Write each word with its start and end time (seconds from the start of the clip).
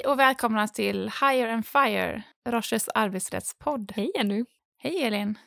Hej 0.00 0.12
och 0.12 0.18
välkomna 0.18 0.68
till 0.68 1.10
Hire 1.20 1.54
and 1.54 1.66
Fire, 1.66 2.22
Roches 2.48 2.88
arbetsrättspodd. 2.94 3.92
Hej 3.96 4.12
Jenny! 4.14 4.44
Hej 4.78 5.02
Elin! 5.02 5.38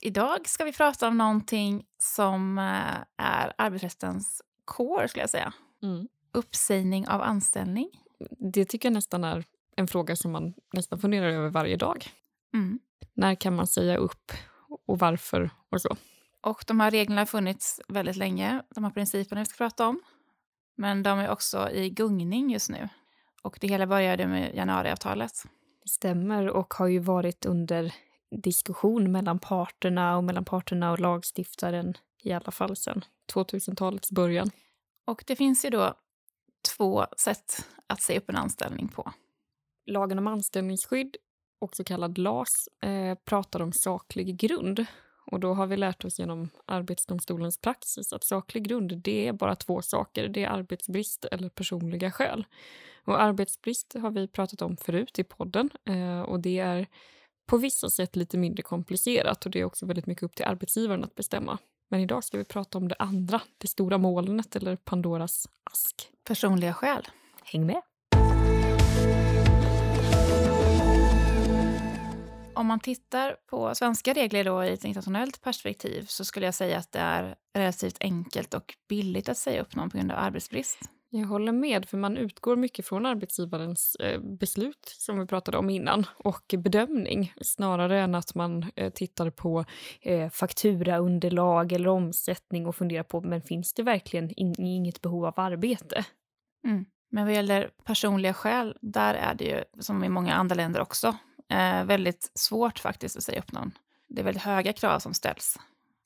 Idag 0.00 0.48
ska 0.48 0.64
vi 0.64 0.72
prata 0.72 1.08
om 1.08 1.18
någonting 1.18 1.84
som 1.98 2.58
eh, 2.58 3.24
är 3.26 3.52
arbetsrättens 3.58 4.42
core, 4.64 5.08
skulle 5.08 5.22
jag 5.22 5.30
säga. 5.30 5.52
Mm. 5.82 6.08
Uppsägning 6.32 7.08
av 7.08 7.22
anställning. 7.22 7.90
Det 8.52 8.64
tycker 8.64 8.88
jag 8.88 8.94
nästan 8.94 9.24
är 9.24 9.44
en 9.76 9.88
fråga 9.88 10.16
som 10.16 10.32
man 10.32 10.54
nästan 10.72 10.98
funderar 10.98 11.28
över 11.28 11.48
varje 11.48 11.76
dag. 11.76 12.06
Mm. 12.54 12.78
När 13.14 13.34
kan 13.34 13.56
man 13.56 13.66
säga 13.66 13.96
upp 13.96 14.32
och 14.86 14.98
varför 14.98 15.50
och 15.70 15.80
så? 15.80 15.96
Och 16.40 16.64
de 16.66 16.80
här 16.80 16.90
reglerna 16.90 17.20
har 17.20 17.26
funnits 17.26 17.80
väldigt 17.88 18.16
länge, 18.16 18.62
de 18.74 18.84
här 18.84 18.90
principerna 18.90 19.40
vi 19.40 19.44
ska 19.44 19.56
prata 19.56 19.88
om. 19.88 20.00
Men 20.76 21.02
de 21.02 21.18
är 21.18 21.30
också 21.30 21.70
i 21.70 21.90
gungning 21.90 22.50
just 22.50 22.70
nu. 22.70 22.88
Och 23.42 23.58
det 23.60 23.68
hela 23.68 23.86
började 23.86 24.26
med 24.26 24.54
januariavtalet. 24.54 25.32
Det 25.82 25.88
stämmer 25.88 26.48
och 26.48 26.74
har 26.74 26.86
ju 26.86 26.98
varit 26.98 27.46
under 27.46 27.94
diskussion 28.30 29.12
mellan 29.12 29.38
parterna 29.38 30.16
och 30.16 30.24
mellan 30.24 30.44
parterna 30.44 30.92
och 30.92 31.00
lagstiftaren 31.00 31.94
i 32.22 32.32
alla 32.32 32.50
fall 32.50 32.76
sedan 32.76 33.04
2000-talets 33.34 34.12
början. 34.12 34.50
Och 35.06 35.24
det 35.26 35.36
finns 35.36 35.64
ju 35.64 35.70
då 35.70 35.94
två 36.76 37.06
sätt 37.16 37.66
att 37.86 38.02
säga 38.02 38.18
upp 38.18 38.28
en 38.28 38.36
anställning 38.36 38.88
på. 38.88 39.12
Lagen 39.86 40.18
om 40.18 40.26
anställningsskydd, 40.26 41.16
också 41.58 41.84
kallad 41.84 42.18
LAS, 42.18 42.68
eh, 42.82 43.14
pratar 43.24 43.62
om 43.62 43.72
saklig 43.72 44.36
grund. 44.36 44.86
Och 45.30 45.40
då 45.40 45.54
har 45.54 45.66
vi 45.66 45.76
lärt 45.76 46.04
oss 46.04 46.18
genom 46.18 46.48
Arbetsdomstolens 46.64 47.58
praxis 47.58 48.12
att 48.12 48.24
saklig 48.24 48.68
grund 48.68 48.98
det 48.98 49.28
är 49.28 49.32
bara 49.32 49.54
två 49.54 49.82
saker. 49.82 50.28
Det 50.28 50.44
är 50.44 50.48
arbetsbrist 50.48 51.24
eller 51.24 51.48
personliga 51.48 52.10
skäl. 52.10 52.46
Och 53.04 53.22
arbetsbrist 53.22 53.94
har 53.94 54.10
vi 54.10 54.28
pratat 54.28 54.62
om 54.62 54.76
förut 54.76 55.18
i 55.18 55.24
podden 55.24 55.70
eh, 55.84 56.20
och 56.20 56.40
det 56.40 56.58
är 56.58 56.86
på 57.46 57.56
vissa 57.56 57.90
sätt 57.90 58.16
lite 58.16 58.38
mindre 58.38 58.62
komplicerat 58.62 59.46
och 59.46 59.52
det 59.52 59.60
är 59.60 59.64
också 59.64 59.86
väldigt 59.86 60.06
mycket 60.06 60.22
upp 60.22 60.34
till 60.34 60.44
arbetsgivaren 60.44 61.04
att 61.04 61.14
bestämma. 61.14 61.58
Men 61.88 62.00
idag 62.00 62.24
ska 62.24 62.38
vi 62.38 62.44
prata 62.44 62.78
om 62.78 62.88
det 62.88 62.96
andra, 62.98 63.40
det 63.58 63.66
stora 63.66 63.98
molnet 63.98 64.56
eller 64.56 64.76
Pandoras 64.76 65.48
ask. 65.64 66.10
Personliga 66.24 66.74
skäl. 66.74 67.08
Häng 67.44 67.66
med! 67.66 67.82
Om 72.58 72.66
man 72.66 72.80
tittar 72.80 73.36
på 73.46 73.74
svenska 73.74 74.12
regler 74.12 74.44
då 74.44 74.64
i 74.64 74.72
ett 74.72 74.84
internationellt 74.84 75.42
perspektiv 75.42 76.04
så 76.08 76.24
skulle 76.24 76.46
jag 76.46 76.54
säga 76.54 76.78
att 76.78 76.92
det 76.92 76.98
är 76.98 77.36
relativt 77.54 77.96
enkelt 78.00 78.54
och 78.54 78.74
billigt 78.88 79.28
att 79.28 79.36
säga 79.36 79.62
upp 79.62 79.76
någon 79.76 79.90
på 79.90 79.96
grund 79.96 80.12
av 80.12 80.18
arbetsbrist. 80.18 80.78
Jag 81.10 81.26
håller 81.26 81.52
med, 81.52 81.88
för 81.88 81.96
man 81.96 82.16
utgår 82.16 82.56
mycket 82.56 82.86
från 82.86 83.06
arbetsgivarens 83.06 83.94
eh, 83.94 84.20
beslut 84.20 84.94
som 84.98 85.18
vi 85.18 85.26
pratade 85.26 85.58
om 85.58 85.70
innan 85.70 86.06
och 86.16 86.54
bedömning 86.58 87.32
snarare 87.40 88.00
än 88.00 88.14
att 88.14 88.34
man 88.34 88.70
eh, 88.76 88.92
tittar 88.92 89.30
på 89.30 89.64
eh, 90.00 90.30
fakturaunderlag 90.30 91.72
eller 91.72 91.88
omsättning 91.88 92.66
och 92.66 92.76
funderar 92.76 93.02
på 93.02 93.20
men 93.20 93.42
finns 93.42 93.74
det 93.74 93.82
verkligen 93.82 94.30
in, 94.30 94.54
inget 94.58 95.00
behov 95.00 95.26
av 95.26 95.34
arbete? 95.36 96.04
Mm. 96.64 96.84
Men 97.10 97.24
vad 97.24 97.34
gäller 97.34 97.70
personliga 97.84 98.34
skäl, 98.34 98.76
där 98.80 99.14
är 99.14 99.34
det 99.34 99.44
ju 99.44 99.64
som 99.80 100.04
i 100.04 100.08
många 100.08 100.34
andra 100.34 100.54
länder 100.54 100.80
också 100.80 101.16
eh, 101.50 101.84
väldigt 101.84 102.30
svårt 102.34 102.78
faktiskt 102.78 103.16
att 103.16 103.22
säga 103.22 103.38
upp 103.38 103.52
någon. 103.52 103.72
Det 104.08 104.20
är 104.20 104.24
väldigt 104.24 104.42
höga 104.42 104.72
krav 104.72 104.98
som 104.98 105.14
ställs 105.14 105.58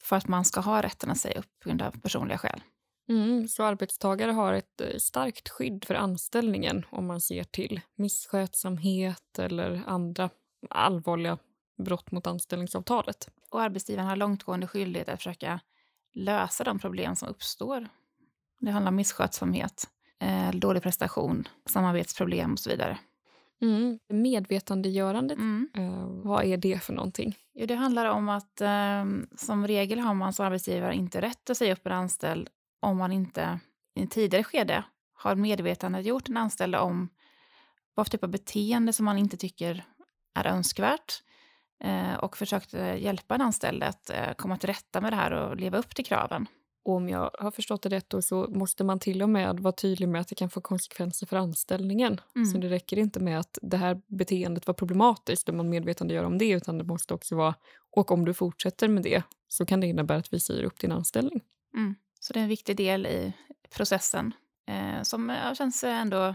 för 0.02 0.16
att 0.16 0.28
man 0.28 0.44
ska 0.44 0.60
ha 0.60 0.82
rätten 0.82 1.10
att 1.10 1.18
säga 1.18 1.38
upp 1.38 1.60
på 1.60 1.68
grund 1.68 1.82
av 1.82 2.00
personliga 2.00 2.38
skäl. 2.38 2.62
Mm, 3.08 3.48
så 3.48 3.64
arbetstagare 3.64 4.32
har 4.32 4.52
ett 4.52 4.80
eh, 4.80 4.98
starkt 4.98 5.48
skydd 5.48 5.84
för 5.84 5.94
anställningen 5.94 6.86
om 6.90 7.06
man 7.06 7.20
ser 7.20 7.44
till 7.44 7.80
misskötsamhet 7.94 9.38
eller 9.38 9.82
andra 9.86 10.30
allvarliga 10.70 11.38
brott 11.78 12.10
mot 12.10 12.26
anställningsavtalet. 12.26 13.28
Och 13.50 13.62
arbetsgivaren 13.62 14.08
har 14.08 14.16
långtgående 14.16 14.66
skyldighet 14.66 15.08
att 15.08 15.18
försöka 15.18 15.60
lösa 16.14 16.64
de 16.64 16.78
problem 16.78 17.16
som 17.16 17.28
uppstår. 17.28 17.88
Det 18.60 18.70
handlar 18.70 18.90
om 18.90 18.96
misskötsamhet, 18.96 19.88
eh, 20.18 20.50
dålig 20.50 20.82
prestation, 20.82 21.48
samarbetsproblem 21.66 22.52
och 22.52 22.58
så 22.58 22.70
vidare. 22.70 22.98
Mm. 23.62 23.98
Medvetandegörandet, 24.08 25.38
Mm. 25.38 25.68
eh, 25.76 26.06
vad 26.06 26.44
är 26.44 26.56
det 26.56 26.82
för 26.82 26.92
någonting? 26.92 27.36
Jo, 27.54 27.66
det 27.66 27.74
handlar 27.74 28.06
om 28.06 28.28
att 28.28 28.60
eh, 28.60 29.04
som 29.36 29.66
regel 29.66 29.98
har 30.00 30.14
man 30.14 30.32
som 30.32 30.46
arbetsgivare 30.46 30.94
inte 30.94 31.20
rätt 31.20 31.50
att 31.50 31.56
säga 31.56 31.72
upp 31.72 31.86
en 31.86 31.92
anställd 31.92 32.48
om 32.80 32.96
man 32.96 33.12
inte 33.12 33.58
i 33.94 34.00
en 34.02 34.08
tidigare 34.08 34.44
skede 34.44 34.84
har 35.14 35.34
medvetandegjort 35.34 36.28
en 36.28 36.36
anställd 36.36 36.74
om 36.74 37.08
vad 37.94 38.06
för 38.06 38.10
typ 38.10 38.24
av 38.24 38.30
beteende 38.30 38.92
som 38.92 39.04
man 39.04 39.18
inte 39.18 39.36
tycker 39.36 39.84
är 40.34 40.46
önskvärt 40.46 41.22
eh, 41.84 42.14
och 42.14 42.36
försökt 42.36 42.74
eh, 42.74 42.96
hjälpa 43.02 43.34
en 43.34 43.40
anställd 43.40 43.82
att 43.82 44.10
eh, 44.10 44.32
komma 44.36 44.56
till 44.56 44.66
rätta 44.68 45.00
med 45.00 45.12
det 45.12 45.16
här 45.16 45.30
och 45.32 45.56
leva 45.56 45.78
upp 45.78 45.94
till 45.94 46.04
kraven. 46.04 46.46
Och 46.84 46.94
om 46.94 47.08
jag 47.08 47.30
har 47.38 47.50
förstått 47.50 47.82
det 47.82 47.88
rätt 47.88 48.10
då, 48.10 48.22
så 48.22 48.46
måste 48.48 48.84
man 48.84 48.98
till 48.98 49.22
och 49.22 49.28
med 49.28 49.60
vara 49.60 49.72
tydlig 49.72 50.08
med 50.08 50.20
att 50.20 50.28
det 50.28 50.34
kan 50.34 50.50
få 50.50 50.60
konsekvenser 50.60 51.26
för 51.26 51.36
anställningen. 51.36 52.20
Mm. 52.36 52.46
Så 52.46 52.58
det 52.58 52.68
räcker 52.68 52.98
inte 52.98 53.20
med 53.20 53.38
att 53.38 53.58
det 53.62 53.76
här 53.76 54.00
beteendet 54.06 54.66
var 54.66 54.74
problematiskt 54.74 55.48
och 55.48 55.54
man 55.54 55.68
medvetandegör 55.68 56.24
om 56.24 56.38
det 56.38 56.50
utan 56.50 56.78
det 56.78 56.84
måste 56.84 57.14
också 57.14 57.36
vara 57.36 57.54
och 57.90 58.10
om 58.10 58.24
du 58.24 58.34
fortsätter 58.34 58.88
med 58.88 59.02
det 59.02 59.22
så 59.48 59.66
kan 59.66 59.80
det 59.80 59.86
innebära 59.86 60.18
att 60.18 60.32
vi 60.32 60.40
säger 60.40 60.64
upp 60.64 60.78
din 60.78 60.92
anställning. 60.92 61.40
Mm. 61.74 61.94
Så 62.20 62.32
det 62.32 62.38
är 62.38 62.42
en 62.42 62.48
viktig 62.48 62.76
del 62.76 63.06
i 63.06 63.32
processen 63.74 64.32
eh, 64.68 65.02
som 65.02 65.36
känns 65.58 65.84
ändå 65.84 66.34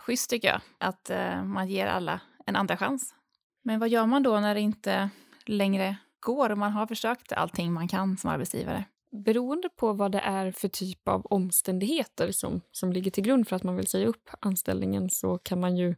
schysst 0.00 0.30
tycker 0.30 0.48
jag. 0.48 0.60
Att 0.78 1.10
eh, 1.10 1.44
man 1.44 1.68
ger 1.68 1.86
alla 1.86 2.20
en 2.46 2.56
andra 2.56 2.76
chans. 2.76 3.14
Men 3.62 3.80
vad 3.80 3.88
gör 3.88 4.06
man 4.06 4.22
då 4.22 4.40
när 4.40 4.54
det 4.54 4.60
inte 4.60 5.10
längre 5.46 5.96
går 6.20 6.50
och 6.50 6.58
man 6.58 6.72
har 6.72 6.86
försökt 6.86 7.32
allting 7.32 7.72
man 7.72 7.88
kan 7.88 8.16
som 8.16 8.30
arbetsgivare? 8.30 8.84
Beroende 9.14 9.68
på 9.68 9.92
vad 9.92 10.12
det 10.12 10.18
är 10.18 10.52
för 10.52 10.68
typ 10.68 11.08
av 11.08 11.26
omständigheter 11.26 12.32
som, 12.32 12.60
som 12.72 12.92
ligger 12.92 13.10
till 13.10 13.24
grund 13.24 13.48
för 13.48 13.56
att 13.56 13.62
man 13.62 13.76
vill 13.76 13.86
säga 13.86 14.06
upp 14.06 14.30
anställningen 14.40 15.10
så 15.10 15.38
kan 15.38 15.60
man 15.60 15.76
ju 15.76 15.94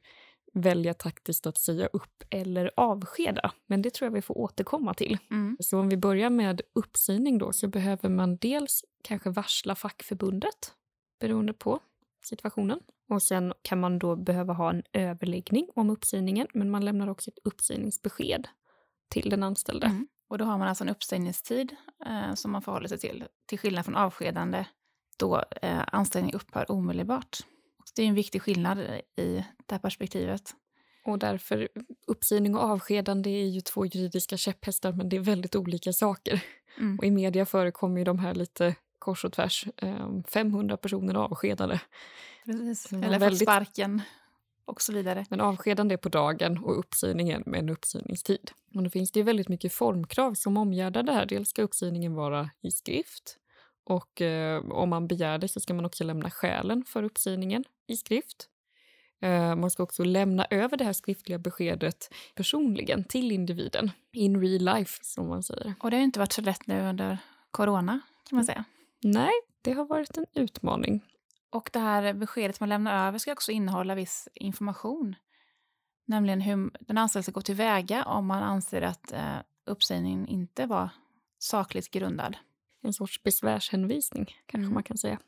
välja 0.52 0.94
taktiskt 0.94 1.46
att 1.46 1.58
säga 1.58 1.86
upp 1.86 2.24
eller 2.30 2.70
avskeda. 2.76 3.52
Men 3.66 3.82
det 3.82 3.94
tror 3.94 4.06
jag 4.06 4.12
vi 4.12 4.22
får 4.22 4.38
återkomma 4.38 4.94
till. 4.94 5.18
Mm. 5.30 5.56
Så 5.60 5.78
om 5.78 5.88
vi 5.88 5.96
börjar 5.96 6.30
med 6.30 6.60
uppsägning 6.72 7.38
då 7.38 7.52
så 7.52 7.68
behöver 7.68 8.08
man 8.08 8.36
dels 8.36 8.84
kanske 9.02 9.30
varsla 9.30 9.74
fackförbundet 9.74 10.72
beroende 11.20 11.52
på 11.52 11.80
situationen. 12.24 12.80
Och 13.08 13.22
sen 13.22 13.52
kan 13.62 13.80
man 13.80 13.98
då 13.98 14.16
behöva 14.16 14.52
ha 14.52 14.70
en 14.70 14.82
överläggning 14.92 15.68
om 15.74 15.90
uppsägningen 15.90 16.46
men 16.54 16.70
man 16.70 16.84
lämnar 16.84 17.08
också 17.08 17.30
ett 17.30 17.38
uppsägningsbesked 17.44 18.48
till 19.08 19.30
den 19.30 19.42
anställde. 19.42 19.86
Mm. 19.86 20.08
Och 20.28 20.38
då 20.38 20.44
har 20.44 20.58
man 20.58 20.68
alltså 20.68 20.84
en 20.84 20.90
uppsägningstid 20.90 21.76
eh, 22.06 22.34
som 22.34 22.52
man 22.52 22.62
förhåller 22.62 22.88
sig 22.88 22.98
till, 22.98 23.24
till 23.46 23.58
skillnad 23.58 23.84
från 23.84 23.96
avskedande 23.96 24.64
då 25.18 25.44
eh, 25.62 25.82
anställning 25.92 26.34
upphör 26.34 26.70
omedelbart. 26.70 27.38
Och 27.78 27.84
det 27.96 28.02
är 28.02 28.06
en 28.06 28.14
viktig 28.14 28.42
skillnad 28.42 28.78
i 29.16 29.44
det 29.66 29.74
här 29.74 29.78
perspektivet. 29.78 30.54
Och 31.04 31.18
därför, 31.18 31.68
uppsägning 32.06 32.54
och 32.56 32.62
avskedande 32.62 33.30
är 33.30 33.46
ju 33.46 33.60
två 33.60 33.86
juridiska 33.86 34.36
käpphästar 34.36 34.92
men 34.92 35.08
det 35.08 35.16
är 35.16 35.20
väldigt 35.20 35.56
olika 35.56 35.92
saker. 35.92 36.44
Mm. 36.78 36.98
Och 36.98 37.04
i 37.04 37.10
media 37.10 37.46
förekommer 37.46 37.98
ju 37.98 38.04
de 38.04 38.18
här 38.18 38.34
lite 38.34 38.74
kors 38.98 39.24
och 39.24 39.32
tvärs. 39.32 39.66
Eh, 39.76 40.08
500 40.28 40.76
personer 40.76 41.14
avskedade. 41.14 41.80
Precis. 42.44 42.92
Eller 42.92 43.18
väldigt- 43.18 43.38
fått 43.40 43.48
sparken 43.48 44.02
och 44.66 44.82
så 44.82 44.92
vidare. 44.92 45.26
Men 45.30 45.40
avskedande 45.40 45.92
är 45.92 45.96
på 45.96 46.08
dagen 46.08 46.58
och 46.58 46.78
uppsägningen 46.78 47.42
med 47.46 47.60
en 47.60 47.68
uppsägningstid. 47.68 48.50
Och 48.74 48.82
då 48.82 48.90
finns 48.90 49.12
det 49.12 49.20
ju 49.20 49.24
väldigt 49.24 49.48
mycket 49.48 49.72
formkrav 49.72 50.34
som 50.34 50.56
omgärdar 50.56 51.02
det 51.02 51.12
här. 51.12 51.26
Dels 51.26 51.48
ska 51.48 51.62
uppsägningen 51.62 52.14
vara 52.14 52.50
i 52.62 52.70
skrift 52.70 53.38
och 53.84 54.20
eh, 54.20 54.70
om 54.70 54.88
man 54.88 55.08
begär 55.08 55.38
det 55.38 55.48
så 55.48 55.60
ska 55.60 55.74
man 55.74 55.84
också 55.84 56.04
lämna 56.04 56.30
skälen 56.30 56.84
för 56.84 57.02
uppsägningen 57.02 57.64
i 57.86 57.96
skrift. 57.96 58.48
Eh, 59.22 59.56
man 59.56 59.70
ska 59.70 59.82
också 59.82 60.04
lämna 60.04 60.46
över 60.50 60.76
det 60.76 60.84
här 60.84 60.92
skriftliga 60.92 61.38
beskedet 61.38 62.14
personligen 62.34 63.04
till 63.04 63.32
individen. 63.32 63.90
In 64.12 64.40
real 64.40 64.76
life, 64.76 64.98
som 65.02 65.28
man 65.28 65.42
säger. 65.42 65.74
Och 65.80 65.90
det 65.90 65.96
har 65.96 66.04
inte 66.04 66.18
varit 66.18 66.32
så 66.32 66.42
lätt 66.42 66.66
nu 66.66 66.80
under 66.80 67.18
corona 67.50 68.00
kan 68.28 68.36
man 68.36 68.44
säga. 68.44 68.64
Nej, 69.02 69.32
det 69.62 69.72
har 69.72 69.84
varit 69.84 70.16
en 70.16 70.26
utmaning. 70.34 71.04
Och 71.50 71.70
det 71.72 71.78
här 71.78 72.12
beskedet 72.12 72.60
man 72.60 72.68
lämnar 72.68 73.08
över 73.08 73.18
ska 73.18 73.32
också 73.32 73.52
innehålla 73.52 73.94
viss 73.94 74.28
information. 74.34 75.14
Nämligen 76.06 76.40
hur 76.40 76.70
den 76.80 76.98
anställde 76.98 77.22
ska 77.22 77.32
gå 77.32 77.40
tillväga 77.40 78.04
om 78.04 78.26
man 78.26 78.42
anser 78.42 78.82
att 78.82 79.12
eh, 79.12 79.36
uppsägningen 79.66 80.26
inte 80.26 80.66
var 80.66 80.88
sakligt 81.38 81.90
grundad. 81.90 82.36
En 82.82 82.92
sorts 82.92 83.22
besvärshänvisning, 83.22 84.24
kanske 84.24 84.64
Mm. 84.64 84.74
man 84.74 84.82
kan 84.82 84.98
säga. 84.98 85.18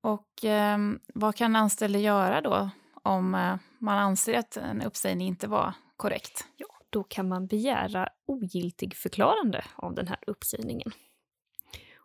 Och 0.00 0.44
eh, 0.44 0.78
vad 1.14 1.34
kan 1.36 1.56
anställde 1.56 1.98
göra 1.98 2.40
då 2.40 2.70
om 3.02 3.34
eh, 3.34 3.56
man 3.78 3.98
anser 3.98 4.38
att 4.38 4.56
en 4.56 4.82
uppsägning 4.82 5.28
inte 5.28 5.48
var 5.48 5.74
korrekt? 5.96 6.46
Ja, 6.56 6.66
då 6.90 7.04
kan 7.04 7.28
man 7.28 7.46
begära 7.46 8.08
ogiltig 8.26 8.96
förklarande 8.96 9.64
av 9.74 9.94
den 9.94 10.08
här 10.08 10.18
uppsägningen. 10.26 10.92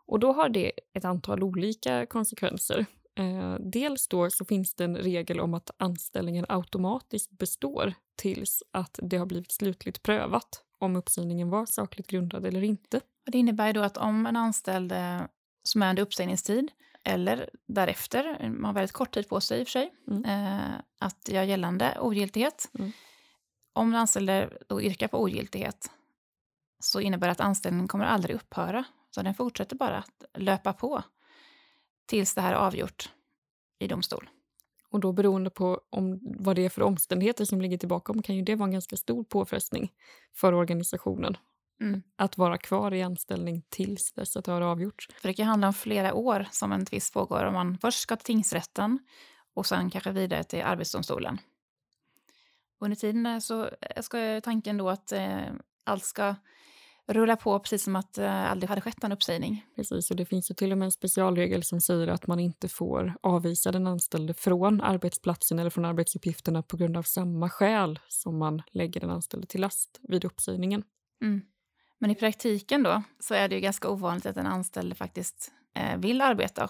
Och 0.05 0.19
då 0.19 0.33
har 0.33 0.49
det 0.49 0.71
ett 0.93 1.05
antal 1.05 1.43
olika 1.43 2.05
konsekvenser. 2.05 2.85
Eh, 3.15 3.55
dels 3.59 4.07
då 4.07 4.29
så 4.29 4.45
finns 4.45 4.73
det 4.73 4.83
en 4.83 4.97
regel 4.97 5.39
om 5.39 5.53
att 5.53 5.71
anställningen 5.77 6.45
automatiskt 6.49 7.31
består 7.31 7.93
tills 8.15 8.63
att 8.71 8.99
det 9.01 9.17
har 9.17 9.25
blivit 9.25 9.51
slutligt 9.51 10.03
prövat 10.03 10.63
om 10.77 10.95
uppsägningen 10.95 11.49
var 11.49 11.65
sakligt 11.65 12.07
grundad 12.07 12.45
eller 12.45 12.63
inte. 12.63 13.01
Det 13.25 13.37
innebär 13.37 13.73
då 13.73 13.81
att 13.81 13.97
om 13.97 14.25
en 14.25 14.35
anställd 14.35 14.91
eh, 14.91 15.21
som 15.63 15.81
är 15.81 15.89
under 15.89 16.03
uppsägningstid 16.03 16.71
eller 17.03 17.49
därefter, 17.67 18.49
man 18.49 18.65
har 18.65 18.73
väldigt 18.73 18.91
kort 18.91 19.13
tid 19.13 19.29
på 19.29 19.41
sig 19.41 19.59
i 19.59 19.63
och 19.63 19.67
för 19.67 19.71
sig, 19.71 19.93
mm. 20.07 20.25
eh, 20.25 20.71
att 20.99 21.29
göra 21.29 21.45
gällande 21.45 21.97
ogiltighet. 21.99 22.69
Mm. 22.79 22.91
Om 23.73 23.91
den 23.91 23.99
anställde 23.99 24.49
då 24.67 24.81
yrkar 24.81 25.07
på 25.07 25.21
ogiltighet 25.21 25.91
så 26.79 26.99
innebär 26.99 27.27
det 27.27 27.31
att 27.31 27.41
anställningen 27.41 27.87
kommer 27.87 28.05
aldrig 28.05 28.35
upphöra. 28.35 28.83
Så 29.15 29.21
den 29.21 29.35
fortsätter 29.35 29.75
bara 29.75 29.97
att 29.97 30.23
löpa 30.37 30.73
på 30.73 31.03
tills 32.11 32.33
det 32.35 32.41
här 32.41 32.53
är 32.53 32.57
avgjort 32.57 33.09
i 33.79 33.87
domstol. 33.87 34.29
Och 34.89 34.99
då 34.99 35.11
beroende 35.11 35.49
på 35.49 35.81
om, 35.89 36.19
vad 36.21 36.55
det 36.55 36.65
är 36.65 36.69
för 36.69 36.81
omständigheter 36.81 37.45
som 37.45 37.61
ligger 37.61 37.77
tillbaka 37.77 38.13
kan 38.23 38.35
ju 38.35 38.41
det 38.41 38.55
vara 38.55 38.67
en 38.67 38.71
ganska 38.71 38.97
stor 38.97 39.23
påfrestning 39.23 39.91
för 40.35 40.53
organisationen. 40.53 41.37
Mm. 41.81 42.01
Att 42.15 42.37
vara 42.37 42.57
kvar 42.57 42.93
i 42.93 43.01
anställning 43.01 43.63
tills 43.69 44.11
dess 44.11 44.37
att 44.37 44.45
det 44.45 44.51
har 44.51 44.61
avgjorts. 44.61 45.07
För 45.21 45.27
det 45.27 45.33
kan 45.33 45.47
handla 45.47 45.67
om 45.67 45.73
flera 45.73 46.13
år 46.13 46.47
som 46.51 46.71
en 46.71 46.85
tvist 46.85 47.13
pågår. 47.13 47.45
Om 47.45 47.53
man 47.53 47.77
först 47.77 47.99
ska 47.99 48.15
till 48.15 48.25
tingsrätten 48.25 48.99
och 49.53 49.65
sen 49.65 49.89
kanske 49.89 50.11
vidare 50.11 50.43
till 50.43 50.61
Arbetsdomstolen. 50.61 51.37
Under 52.79 52.95
tiden 52.95 53.41
så 53.41 53.69
ska 54.01 54.41
tanken 54.41 54.77
då 54.77 54.89
att 54.89 55.11
eh, 55.11 55.51
allt 55.83 56.05
ska 56.05 56.35
rulla 57.13 57.35
på 57.35 57.59
precis 57.59 57.83
som 57.83 57.95
att 57.95 58.13
det 58.13 58.25
eh, 58.25 58.51
aldrig 58.51 58.69
hade 58.69 58.81
skett 58.81 59.03
en 59.03 59.11
uppsägning. 59.11 59.65
Precis, 59.75 60.11
och 60.11 60.17
det 60.17 60.25
finns 60.25 60.51
ju 60.51 60.55
till 60.55 60.71
och 60.71 60.77
med 60.77 60.85
en 60.85 60.91
specialregel 60.91 61.63
som 61.63 61.81
säger 61.81 62.07
att 62.07 62.27
man 62.27 62.39
inte 62.39 62.67
får 62.67 63.13
avvisa 63.23 63.71
den 63.71 63.87
anställde 63.87 64.33
från 64.33 64.81
arbetsplatsen 64.81 65.59
eller 65.59 65.69
från 65.69 65.85
arbetsuppgifterna 65.85 66.63
på 66.63 66.77
grund 66.77 66.97
av 66.97 67.03
samma 67.03 67.49
skäl 67.49 67.99
som 68.07 68.37
man 68.37 68.61
lägger 68.71 69.01
den 69.01 69.09
anställde 69.09 69.47
till 69.47 69.61
last 69.61 69.99
vid 70.01 70.25
uppsägningen. 70.25 70.83
Mm. 71.21 71.41
Men 71.99 72.11
i 72.11 72.15
praktiken 72.15 72.83
då 72.83 73.03
så 73.19 73.33
är 73.33 73.49
det 73.49 73.55
ju 73.55 73.61
ganska 73.61 73.89
ovanligt 73.89 74.25
att 74.25 74.37
en 74.37 74.47
anställd 74.47 74.97
faktiskt 74.97 75.51
eh, 75.75 75.97
vill 75.97 76.21
arbeta 76.21 76.69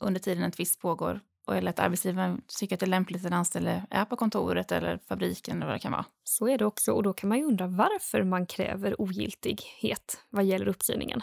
under 0.00 0.20
tiden 0.20 0.42
en 0.42 0.52
tvist 0.52 0.80
pågår 0.80 1.20
eller 1.54 1.70
att 1.70 1.78
arbetsgivaren 1.78 2.42
tycker 2.58 2.76
att 2.76 2.80
det 2.80 2.86
är 2.86 2.90
lämpligt 2.90 3.16
att 3.16 3.22
den 3.22 3.32
anställde 3.32 3.86
är 3.90 4.04
på 4.04 4.16
kontoret 4.16 4.72
eller 4.72 4.98
fabriken 5.08 5.56
eller 5.56 5.66
vad 5.66 5.74
det 5.74 5.80
kan 5.80 5.92
vara. 5.92 6.04
Så 6.24 6.48
är 6.48 6.58
det 6.58 6.64
också 6.64 6.92
och 6.92 7.02
då 7.02 7.12
kan 7.12 7.28
man 7.28 7.38
ju 7.38 7.44
undra 7.44 7.66
varför 7.66 8.22
man 8.22 8.46
kräver 8.46 9.00
ogiltighet 9.00 10.20
vad 10.30 10.44
gäller 10.44 10.68
uppsägningen. 10.68 11.22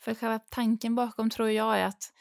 För 0.00 0.14
själva 0.14 0.38
tanken 0.38 0.94
bakom 0.94 1.30
tror 1.30 1.50
jag 1.50 1.78
är 1.78 1.86
att 1.86 2.12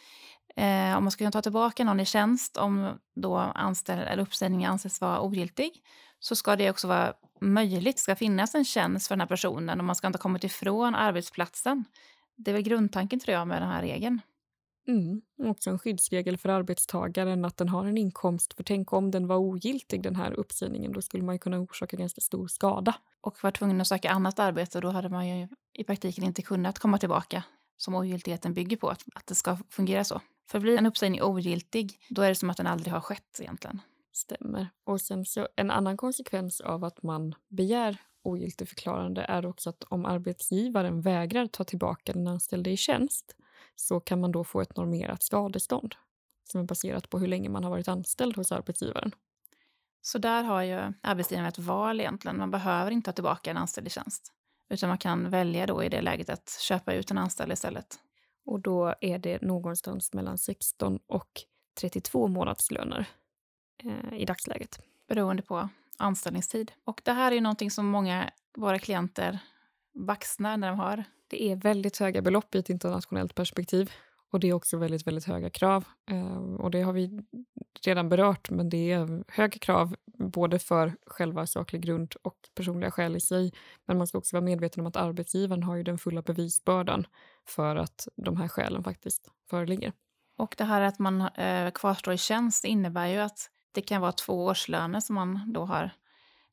eh, 0.56 0.98
om 0.98 1.04
man 1.04 1.12
ska 1.12 1.18
kunna 1.18 1.32
ta 1.32 1.42
tillbaka 1.42 1.84
någon 1.84 2.00
i 2.00 2.06
tjänst 2.06 2.58
om 2.58 3.00
då 3.16 3.36
anställ, 3.38 4.00
eller 4.00 4.24
uppsägningen 4.24 4.72
anses 4.72 5.02
vara 5.02 5.22
ogiltig 5.22 5.72
så 6.20 6.36
ska 6.36 6.56
det 6.56 6.70
också 6.70 6.88
vara 6.88 7.14
möjligt. 7.42 8.00
Ska 8.00 8.16
finnas 8.16 8.56
en 8.56 8.66
tjänst 8.66 9.08
för 9.08 9.16
den 9.16 9.22
här 9.22 9.28
personen 9.28 9.80
och 9.80 9.86
man 9.86 9.96
ska 9.96 10.08
inte 10.08 10.18
ha 10.18 10.22
kommit 10.22 10.44
ifrån 10.44 10.96
arbetsplatsen. 10.96 11.86
Det 12.36 12.52
är 12.52 12.54
väl 12.54 12.64
grundtanken 12.64 13.20
tror 13.20 13.34
jag 13.34 13.48
med 13.48 13.62
den 13.62 13.70
här 13.70 13.82
regeln. 13.82 14.22
Mm. 14.88 15.22
Också 15.38 15.70
en 15.70 15.80
skyddsregel 15.80 16.38
för 16.38 16.50
arbetstagaren 16.50 17.46
att 17.46 17.58
den 17.58 17.70
har 17.70 17.86
en 17.86 17.98
inkomst. 17.98 18.54
För 18.54 18.64
tänk 18.64 18.94
om 18.94 19.12
den 19.12 19.28
var 19.28 19.38
ogiltig 19.38 20.04
den 20.04 20.16
här 20.16 20.34
uppsägningen, 20.34 20.92
då 20.92 21.02
skulle 21.02 21.24
man 21.24 21.36
ju 21.36 21.40
kunna 21.40 21.60
orsaka 21.60 21.98
ganska 21.98 22.22
stor 22.22 22.48
skada. 22.48 22.96
Och 23.22 23.44
var 23.44 23.52
tvungen 23.52 23.82
att 23.82 23.88
söka 23.88 24.10
annat 24.10 24.40
arbete 24.40 24.80
då 24.80 24.90
hade 24.90 25.10
man 25.10 25.28
ju 25.28 25.48
i 25.74 25.84
praktiken 25.84 26.24
inte 26.24 26.42
kunnat 26.42 26.80
komma 26.80 26.98
tillbaka 26.98 27.44
som 27.78 27.96
ogiltigheten 27.96 28.54
bygger 28.54 28.78
på, 28.78 28.90
att, 28.90 29.04
att 29.16 29.28
det 29.28 29.36
ska 29.36 29.58
fungera 29.70 30.04
så. 30.04 30.22
För 30.52 30.60
blir 30.60 30.78
en 30.78 30.86
uppsägning 30.86 31.22
ogiltig, 31.22 32.00
då 32.10 32.22
är 32.22 32.30
det 32.30 32.36
som 32.36 32.50
att 32.50 32.58
den 32.58 32.68
aldrig 32.68 32.94
har 32.94 33.02
skett 33.02 33.40
egentligen. 33.40 33.82
Stämmer. 34.14 34.70
Och 34.84 35.02
sen 35.02 35.26
så 35.26 35.48
en 35.56 35.72
annan 35.72 35.98
konsekvens 35.98 36.62
av 36.62 36.84
att 36.84 37.04
man 37.04 37.36
begär 37.50 37.98
ogiltigförklarande 38.24 39.22
är 39.22 39.46
också 39.46 39.70
att 39.70 39.84
om 39.84 40.06
arbetsgivaren 40.06 41.02
vägrar 41.02 41.48
ta 41.48 41.64
tillbaka 41.64 42.14
den 42.14 42.28
anställde 42.28 42.70
i 42.70 42.78
tjänst 42.78 43.36
så 43.80 44.00
kan 44.00 44.20
man 44.20 44.32
då 44.32 44.44
få 44.44 44.62
ett 44.62 44.78
normerat 44.78 45.24
skadestånd 45.24 45.96
som 46.44 46.62
är 46.62 46.66
baserat 46.66 47.10
på 47.10 47.20
hur 47.20 47.28
länge 47.28 47.50
man 47.50 47.64
har 47.64 47.72
varit 47.72 47.88
anställd 47.88 48.36
hos 48.36 48.52
arbetsgivaren. 48.52 49.12
Så 50.02 50.18
där 50.18 50.44
har 50.44 50.62
ju 50.62 50.94
arbetsgivaren 51.02 51.48
ett 51.48 51.60
val 51.60 52.00
egentligen. 52.00 52.38
Man 52.38 52.52
behöver 52.52 52.92
inte 52.92 53.12
ta 53.12 53.16
tillbaka 53.16 53.52
en 53.52 53.58
anställd 53.58 53.88
i 53.88 53.90
tjänst. 53.90 54.34
Utan 54.70 54.90
man 54.90 54.98
kan 54.98 55.30
välja 55.30 55.66
då 55.66 55.84
i 55.84 55.90
det 55.90 56.02
läget 56.02 56.30
att 56.30 56.58
köpa 56.62 56.94
ut 56.94 57.12
en 57.12 57.18
anställd 57.18 57.52
istället. 57.52 58.00
Och 58.46 58.60
då 58.60 58.96
är 59.02 59.20
det 59.20 59.42
någonstans 59.42 60.14
mellan 60.14 60.38
16 60.38 61.00
och 61.08 61.42
32 61.80 62.28
månadslöner 62.28 63.06
eh, 63.84 64.20
i 64.20 64.26
dagsläget. 64.26 64.80
Beroende 65.08 65.44
på 65.44 65.70
anställningstid. 65.98 66.72
Och 66.84 67.02
det 67.06 67.12
här 67.12 67.32
är 67.32 67.36
ju 67.36 67.42
någonting 67.42 67.72
som 67.72 67.86
många 67.86 68.30
våra 68.58 68.80
klienter 68.80 69.40
baxnar 69.98 70.58
när 70.58 70.68
de 70.68 70.80
har. 70.80 71.04
Det 71.28 71.52
är 71.52 71.56
väldigt 71.56 71.98
höga 71.98 72.22
belopp 72.22 72.56
i 72.56 72.60
ett 72.60 72.70
internationellt 72.70 73.36
perspektiv. 73.36 73.92
Och 74.30 74.40
det 74.40 74.50
är 74.50 74.54
också 74.54 74.78
väldigt, 74.78 75.08
väldigt 75.08 75.26
höga 75.26 75.50
krav. 75.50 75.86
Eh, 76.10 76.38
och 76.38 76.72
det 76.72 76.82
har 76.82 76.94
vi 76.94 77.22
redan 77.86 78.10
berört, 78.10 78.50
men 78.50 78.70
det 78.70 78.92
är 78.92 79.24
höga 79.28 79.60
krav 79.60 79.96
både 80.18 80.60
för 80.60 80.96
själva 81.06 81.48
saklig 81.48 81.82
grund 81.82 82.14
och 82.22 82.38
personliga 82.56 82.92
skäl 82.92 83.16
i 83.16 83.20
sig. 83.20 83.54
Men 83.86 83.98
man 83.98 84.08
ska 84.08 84.18
också 84.18 84.36
vara 84.36 84.46
medveten 84.46 84.82
om 84.82 84.88
att 84.88 84.96
arbetsgivaren 84.96 85.64
har 85.64 85.76
ju 85.76 85.84
den 85.84 85.98
fulla 85.98 86.22
bevisbördan 86.22 87.08
för 87.46 87.76
att 87.76 88.08
de 88.16 88.38
här 88.38 88.48
skälen 88.48 88.84
faktiskt 88.84 89.32
föreligger. 89.50 89.94
Och 90.38 90.56
det 90.58 90.64
här 90.64 90.82
att 90.82 91.00
man 91.00 91.22
eh, 91.22 91.72
kvarstår 91.72 92.14
i 92.14 92.18
tjänst 92.18 92.66
innebär 92.66 93.08
ju 93.08 93.18
att 93.18 93.50
det 93.72 93.82
kan 93.82 94.02
vara 94.02 94.12
två 94.12 94.46
årslöner 94.46 95.00
som 95.00 95.16
man 95.16 95.54
då 95.54 95.66
har 95.66 95.92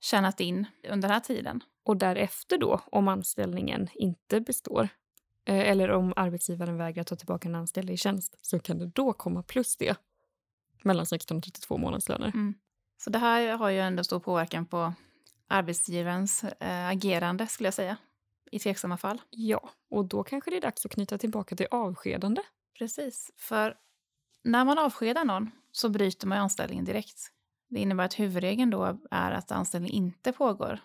tjänat 0.04 0.40
in 0.40 0.66
under 0.88 1.08
den 1.08 1.14
här 1.14 1.20
tiden. 1.20 1.62
Och 1.84 1.96
därefter 1.96 2.58
då, 2.58 2.80
om 2.86 3.08
anställningen 3.08 3.88
inte 3.94 4.40
består 4.40 4.88
eh, 5.44 5.70
eller 5.70 5.90
om 5.90 6.12
arbetsgivaren 6.16 6.76
vägrar 6.76 7.04
ta 7.04 7.16
tillbaka 7.16 7.48
en 7.48 7.54
anställd 7.54 7.90
i 7.90 7.96
tjänst 7.96 8.38
så 8.40 8.58
kan 8.58 8.78
det 8.78 8.86
då 8.86 9.12
komma 9.12 9.42
plus 9.42 9.76
det 9.76 9.96
mellan 10.82 11.06
16 11.06 11.36
och 11.36 11.42
32 11.42 11.76
månadslöner. 11.76 12.26
Mm. 12.26 12.54
Så 12.98 13.10
det 13.10 13.18
här 13.18 13.56
har 13.56 13.70
ju 13.70 13.80
ändå 13.80 14.04
stor 14.04 14.20
påverkan 14.20 14.66
på 14.66 14.92
arbetsgivarens 15.48 16.44
äh, 16.44 16.88
agerande 16.88 17.46
skulle 17.46 17.66
jag 17.66 17.74
säga 17.74 17.96
i 18.50 18.58
tveksamma 18.58 18.96
fall. 18.96 19.20
Ja, 19.30 19.70
och 19.90 20.04
då 20.04 20.22
kanske 20.22 20.50
det 20.50 20.56
är 20.56 20.60
dags 20.60 20.86
att 20.86 20.92
knyta 20.92 21.18
tillbaka 21.18 21.56
till 21.56 21.66
avskedande. 21.70 22.42
Precis, 22.78 23.30
för 23.36 23.76
när 24.42 24.64
man 24.64 24.78
avskedar 24.78 25.24
någon 25.24 25.50
så 25.72 25.88
bryter 25.88 26.26
man 26.26 26.38
anställningen 26.38 26.84
direkt. 26.84 27.33
Det 27.68 27.80
innebär 27.80 28.04
att 28.04 28.20
huvudregeln 28.20 28.70
då 28.70 28.98
är 29.10 29.32
att 29.32 29.52
anställningen 29.52 29.94
inte 29.94 30.32
pågår 30.32 30.80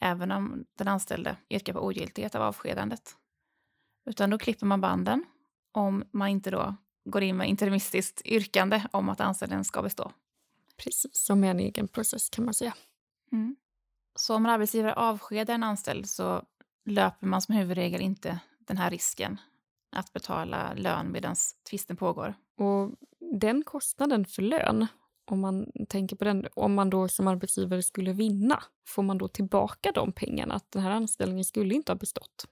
även 0.00 0.30
om 0.30 0.64
den 0.74 0.88
anställde 0.88 1.36
yrkar 1.50 1.72
på 1.72 1.80
ogiltighet 1.80 2.34
av 2.34 2.42
avskedandet. 2.42 3.16
Utan 4.06 4.30
då 4.30 4.38
klipper 4.38 4.66
man 4.66 4.80
banden 4.80 5.24
om 5.72 6.04
man 6.12 6.28
inte 6.28 6.50
då 6.50 6.76
går 7.04 7.22
in 7.22 7.36
med 7.36 7.48
interimistiskt 7.48 8.22
yrkande 8.24 8.82
om 8.92 9.08
att 9.08 9.20
anställningen 9.20 9.64
ska 9.64 9.82
bestå. 9.82 10.12
Precis, 10.76 11.16
som 11.26 11.44
en 11.44 11.60
egen 11.60 11.88
process 11.88 12.30
kan 12.30 12.44
man 12.44 12.54
säga. 12.54 12.74
Mm. 13.32 13.56
Så 14.14 14.34
om 14.34 14.44
en 14.44 14.52
arbetsgivare 14.52 14.94
avskedar 14.94 15.54
en 15.54 15.62
anställd 15.62 16.08
så 16.08 16.42
löper 16.84 17.26
man 17.26 17.42
som 17.42 17.54
huvudregel 17.54 18.00
inte 18.00 18.40
den 18.58 18.76
här 18.76 18.90
risken 18.90 19.40
att 19.90 20.12
betala 20.12 20.74
lön 20.74 21.12
medan 21.12 21.36
tvisten 21.70 21.96
pågår. 21.96 22.34
Och 22.56 22.90
den 23.40 23.64
kostnaden 23.64 24.24
för 24.24 24.42
lön, 24.42 24.86
om 25.24 25.40
man 25.40 25.66
tänker 25.88 26.16
på 26.16 26.24
den, 26.24 26.46
om 26.54 26.74
man 26.74 26.90
då 26.90 27.08
som 27.08 27.26
arbetsgivare 27.26 27.82
skulle 27.82 28.12
vinna, 28.12 28.62
får 28.88 29.02
man 29.02 29.18
då 29.18 29.28
tillbaka 29.28 29.92
de 29.92 30.12
pengarna? 30.12 30.54
Att 30.54 30.72
den 30.72 30.82
här 30.82 30.90
anställningen 30.90 31.44
skulle 31.44 31.74
inte 31.74 31.92
ha 31.92 31.96
bestått? 31.96 32.46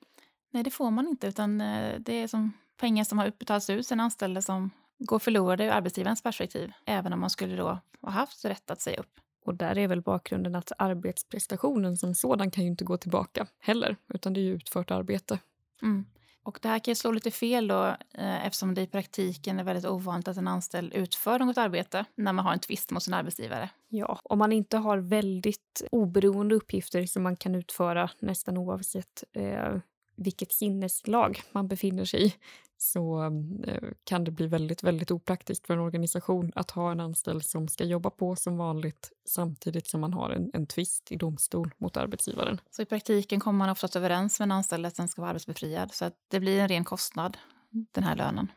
Nej, 0.50 0.62
det 0.62 0.70
får 0.70 0.90
man 0.90 1.08
inte, 1.08 1.26
utan 1.26 1.60
eh, 1.60 1.94
det 2.00 2.12
är 2.12 2.26
som 2.28 2.52
pengar 2.76 3.04
som 3.04 3.18
har 3.18 3.26
utbetalats 3.26 3.70
ut 3.70 3.86
till 3.86 3.94
en 3.94 4.00
anställd 4.00 4.44
som 4.44 4.70
går 4.98 5.18
förlorade 5.18 5.64
ur 5.64 5.70
arbetsgivarens 5.70 6.22
perspektiv, 6.22 6.72
även 6.86 7.12
om 7.12 7.20
man 7.20 7.30
skulle 7.30 7.56
då 7.56 7.80
ha 8.00 8.10
haft 8.10 8.44
rätt 8.44 8.70
att 8.70 8.80
säga 8.80 9.00
upp. 9.00 9.20
Och 9.44 9.54
där 9.54 9.78
är 9.78 9.88
väl 9.88 10.02
bakgrunden 10.02 10.54
att 10.54 10.72
arbetsprestationen 10.78 11.96
som 11.96 12.14
sådan 12.14 12.50
kan 12.50 12.64
ju 12.64 12.70
inte 12.70 12.84
gå 12.84 12.96
tillbaka 12.96 13.46
heller, 13.58 13.96
utan 14.14 14.32
det 14.32 14.40
är 14.40 14.42
ju 14.42 14.54
utfört 14.54 14.90
arbete. 14.90 15.38
Mm. 15.82 16.06
Och 16.44 16.58
det 16.62 16.68
här 16.68 16.78
kan 16.78 16.92
ju 16.92 16.96
slå 16.96 17.12
lite 17.12 17.30
fel 17.30 17.68
då 17.68 17.86
eh, 18.14 18.46
eftersom 18.46 18.74
det 18.74 18.80
i 18.82 18.86
praktiken 18.86 19.60
är 19.60 19.64
väldigt 19.64 19.84
ovanligt 19.84 20.28
att 20.28 20.36
en 20.36 20.48
anställd 20.48 20.94
utför 20.94 21.38
något 21.38 21.58
arbete 21.58 22.04
när 22.14 22.32
man 22.32 22.44
har 22.44 22.52
en 22.52 22.58
tvist 22.58 22.90
mot 22.90 23.02
sin 23.02 23.14
arbetsgivare. 23.14 23.70
Ja, 23.88 24.20
om 24.22 24.38
man 24.38 24.52
inte 24.52 24.76
har 24.76 24.98
väldigt 24.98 25.82
oberoende 25.90 26.54
uppgifter 26.54 27.06
som 27.06 27.22
man 27.22 27.36
kan 27.36 27.54
utföra 27.54 28.10
nästan 28.18 28.58
oavsett 28.58 29.24
eh, 29.32 29.76
vilket 30.16 30.52
sinneslag 30.52 31.42
man 31.52 31.68
befinner 31.68 32.04
sig 32.04 32.26
i 32.26 32.34
så 32.82 33.22
eh, 33.66 33.88
kan 34.04 34.24
det 34.24 34.30
bli 34.30 34.46
väldigt, 34.46 34.82
väldigt 34.82 35.10
opraktiskt 35.10 35.66
för 35.66 35.74
en 35.74 35.80
organisation 35.80 36.52
att 36.54 36.70
ha 36.70 36.92
en 36.92 37.00
anställd 37.00 37.44
som 37.44 37.68
ska 37.68 37.84
jobba 37.84 38.10
på 38.10 38.36
som 38.36 38.56
vanligt 38.56 39.12
samtidigt 39.24 39.86
som 39.86 40.00
man 40.00 40.12
har 40.12 40.30
en, 40.30 40.50
en 40.54 40.66
tvist 40.66 41.12
i 41.12 41.16
domstol 41.16 41.74
mot 41.78 41.96
arbetsgivaren. 41.96 42.60
Så 42.70 42.82
i 42.82 42.84
praktiken 42.84 43.40
kommer 43.40 43.58
man 43.58 43.70
oftast 43.70 43.96
överens 43.96 44.38
med 44.38 44.46
en 44.46 44.52
anställd 44.52 44.86
att 44.86 44.94
den 44.94 45.08
ska 45.08 45.20
vara 45.20 45.30
arbetsbefriad 45.30 45.94
så 45.94 46.04
att 46.04 46.14
det 46.28 46.40
blir 46.40 46.60
en 46.60 46.68
ren 46.68 46.84
kostnad, 46.84 47.38
den 47.70 48.04
här 48.04 48.16
lönen, 48.16 48.52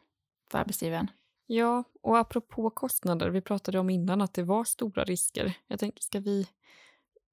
för 0.52 0.58
arbetsgivaren. 0.58 1.08
Ja, 1.48 1.84
och 2.02 2.18
apropå 2.18 2.70
kostnader, 2.70 3.30
vi 3.30 3.42
pratade 3.42 3.80
om 3.80 3.90
innan 3.90 4.22
att 4.22 4.34
det 4.34 4.44
var 4.44 4.64
stora 4.64 5.04
risker. 5.04 5.54
Jag 5.68 5.80
tänker, 5.80 6.04
ska 6.04 6.20
vi 6.20 6.48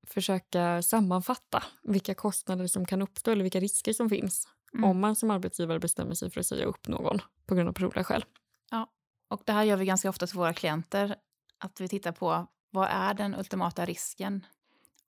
försöka 0.06 0.82
sammanfatta 0.82 1.62
vilka 1.82 2.14
kostnader 2.14 2.66
som 2.66 2.86
kan 2.86 3.02
uppstå 3.02 3.30
eller 3.30 3.42
vilka 3.42 3.60
risker 3.60 3.92
som 3.92 4.10
finns 4.10 4.48
Mm. 4.74 4.90
om 4.90 5.00
man 5.00 5.16
som 5.16 5.30
arbetsgivare 5.30 5.78
bestämmer 5.78 6.14
sig 6.14 6.30
för 6.30 6.40
att 6.40 6.46
säga 6.46 6.64
upp 6.64 6.88
någon 6.88 7.18
på 7.46 7.54
grund 7.54 7.68
av 7.68 7.72
personliga 7.72 8.04
skäl? 8.04 8.24
Och 9.32 9.42
det 9.44 9.52
här 9.52 9.62
gör 9.62 9.76
vi 9.76 9.84
ganska 9.84 10.08
ofta 10.08 10.26
till 10.26 10.38
våra 10.38 10.52
klienter. 10.52 11.16
Att 11.58 11.80
vi 11.80 11.88
tittar 11.88 12.12
på 12.12 12.46
vad 12.70 12.88
är 12.90 13.14
den 13.14 13.34
ultimata 13.34 13.84
risken 13.84 14.46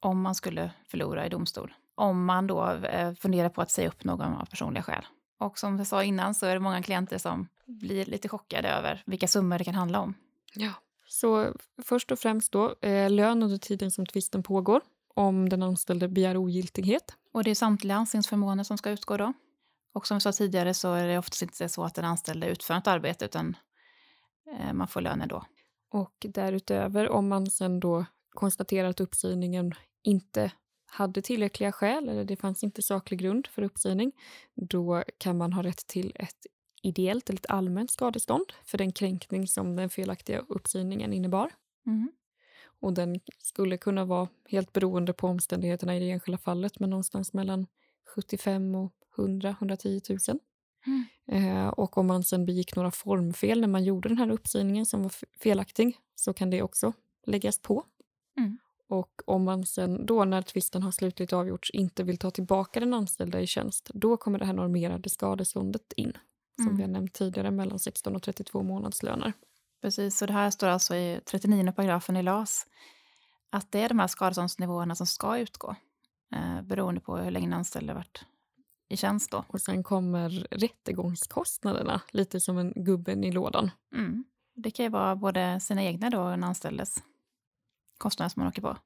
om 0.01 0.21
man 0.21 0.35
skulle 0.35 0.71
förlora 0.89 1.27
i 1.27 1.29
domstol. 1.29 1.75
Om 1.95 2.25
man 2.25 2.47
då 2.47 2.71
eh, 2.71 3.15
funderar 3.15 3.49
på 3.49 3.63
att 3.63 3.71
säga 3.71 3.89
upp 3.89 4.05
någon 4.05 4.35
av 4.35 4.45
personliga 4.45 4.83
skäl. 4.83 5.07
Och 5.39 5.59
som 5.59 5.79
jag 5.79 5.87
sa 5.87 6.05
innan 6.05 6.35
så 6.35 6.47
är 6.47 6.55
det 6.55 6.61
många 6.61 6.83
klienter 6.83 7.19
som 7.19 7.49
blir 7.67 8.05
lite 8.05 8.29
chockade 8.29 8.69
över 8.69 9.03
vilka 9.07 9.29
summor 9.29 9.59
det 9.59 9.65
kan 9.65 9.75
handla 9.75 10.01
om. 10.01 10.15
Ja. 10.55 10.71
Så 11.07 11.53
först 11.83 12.13
och 12.13 12.19
främst 12.19 12.53
då, 12.53 12.75
eh, 12.81 13.11
lön 13.11 13.43
under 13.43 13.59
tiden 13.59 13.91
som 13.91 14.07
tvisten 14.07 14.43
pågår 14.43 14.81
om 15.15 15.49
den 15.49 15.63
anställde 15.63 16.09
begär 16.09 16.37
ogiltighet. 16.37 17.17
Och 17.33 17.45
det 17.45 17.51
är 17.51 17.55
samtliga 17.55 17.97
anställningsförmåner 17.97 18.65
som 18.65 18.79
ska 18.79 18.91
utgå 18.91 19.17
då. 19.17 19.33
Och 19.95 20.07
som 20.07 20.17
vi 20.17 20.21
sa 20.21 20.33
tidigare 20.33 20.75
så 20.75 20.93
är 20.93 21.07
det 21.07 21.19
oftast 21.19 21.43
inte 21.43 21.69
så 21.69 21.85
att 21.85 21.95
den 21.95 22.05
anställde 22.05 22.47
utför 22.47 22.75
ett 22.75 22.87
arbete 22.87 23.25
utan 23.25 23.57
eh, 24.53 24.73
man 24.73 24.89
får 24.89 25.01
lönen 25.01 25.29
då. 25.29 25.45
Och 25.91 26.27
därutöver, 26.29 27.09
om 27.09 27.29
man 27.29 27.47
sen 27.47 27.81
då 27.81 28.05
konstaterar 28.31 28.89
att 28.89 29.01
uppsägningen 29.01 29.75
inte 30.03 30.53
hade 30.87 31.23
tillräckliga 31.23 31.73
skäl 31.73 32.09
eller 32.09 32.25
det 32.25 32.37
fanns 32.37 32.65
inte 32.65 32.83
saklig 32.83 33.21
grund 33.21 33.47
för 33.47 33.63
uppsägning, 33.63 34.13
då 34.55 35.05
kan 35.19 35.39
man 35.39 35.53
ha 35.53 35.63
rätt 35.63 35.87
till 35.87 36.13
ett 36.15 36.47
ideellt 36.83 37.29
eller 37.29 37.39
ett 37.39 37.51
allmänt 37.51 37.91
skadestånd 37.91 38.53
för 38.65 38.79
den 38.79 38.93
kränkning 38.93 39.49
som 39.49 39.77
den 39.77 39.91
felaktiga 39.91 40.45
uppsägningen 40.49 41.13
innebar. 41.13 41.51
Mm. 41.87 42.13
Och 42.81 42.93
den 42.93 43.21
skulle 43.39 43.77
kunna 43.77 44.05
vara 44.05 44.29
helt 44.49 44.73
beroende 44.73 45.13
på 45.13 45.29
omständigheterna 45.29 45.97
i 45.97 46.01
det 46.01 46.11
enskilda 46.11 46.39
fallet, 46.39 46.81
men 46.81 46.91
någonstans 46.91 47.33
mellan 47.33 47.67
75 48.15 48.75
och 48.75 48.93
100-110 49.17 50.31
000. 50.31 50.39
Mm. 50.87 51.05
Eh, 51.27 51.69
och 51.69 51.99
om 51.99 52.07
man 52.07 52.25
sen 52.25 52.47
begick 52.47 52.77
några 52.77 52.91
formfel 52.91 53.61
när 53.61 53.69
man 53.69 53.85
gjorde 53.85 54.09
den 54.09 54.19
här 54.19 54.31
uppsägningen 54.31 54.87
som 54.87 55.03
var 55.03 55.13
felaktig 55.41 55.99
så 56.15 56.33
kan 56.33 56.51
det 56.51 56.63
också 56.63 56.93
läggas 57.27 57.59
på. 57.59 57.85
Mm. 58.39 58.59
Och 58.89 59.23
om 59.27 59.45
man 59.45 59.67
sen 59.67 60.07
då 60.07 60.25
när 60.25 60.43
tvisten 60.43 60.83
har 60.83 60.91
slutligt 60.91 61.33
avgjorts 61.33 61.71
inte 61.71 62.03
vill 62.03 62.19
ta 62.19 62.31
tillbaka 62.31 62.81
den 62.81 62.95
anställda 62.95 63.41
i 63.41 63.47
tjänst, 63.47 63.91
då 63.95 64.17
kommer 64.17 64.39
det 64.39 64.45
här 64.45 64.53
normerade 64.53 65.09
skadeståndet 65.11 65.93
in. 65.97 66.13
Som 66.57 66.65
Mm. 66.65 66.77
vi 66.77 66.83
har 66.83 66.91
nämnt 66.91 67.13
tidigare, 67.13 67.51
mellan 67.51 67.79
16 67.79 68.17
och 68.17 68.23
32 68.23 68.63
månadslöner. 68.63 69.33
Precis, 69.83 70.19
så 70.19 70.27
det 70.27 70.33
här 70.33 70.51
står 70.51 70.67
alltså 70.69 70.95
i 70.95 71.21
39 71.25 71.73
paragrafen 71.73 72.17
i 72.17 72.23
LAS 72.23 72.67
att 73.51 73.73
det 73.73 73.81
är 73.81 73.89
de 73.89 73.99
här 73.99 74.07
skadeståndsnivåerna 74.07 74.95
som 74.95 75.07
ska 75.07 75.39
utgå 75.39 75.77
eh, 76.35 76.63
beroende 76.63 77.01
på 77.01 77.17
hur 77.17 77.31
länge 77.31 77.47
den 77.47 77.55
anställde 77.55 77.95
varit 77.95 78.25
i 78.89 78.97
tjänst 78.97 79.31
då. 79.31 79.45
Och 79.49 79.61
sen 79.61 79.83
kommer 79.83 80.47
rättegångskostnaderna, 80.51 82.01
lite 82.11 82.41
som 82.41 82.59
en 82.59 82.73
gubben 82.77 83.25
i 83.25 83.33
lådan. 83.33 83.71
Mm. 83.93 84.25
Det 84.55 84.71
kan 84.71 84.85
ju 84.85 84.91
vara 84.91 85.17
både 85.17 85.61
sina 85.61 85.83
egna 85.83 86.11
då 86.11 86.21
och 86.23 86.31
den 86.31 86.45
anställdes 86.45 86.97
kostnader 87.99 88.29
som 88.29 88.41
man 88.41 88.49
åker 88.49 88.63
på. 88.63 88.77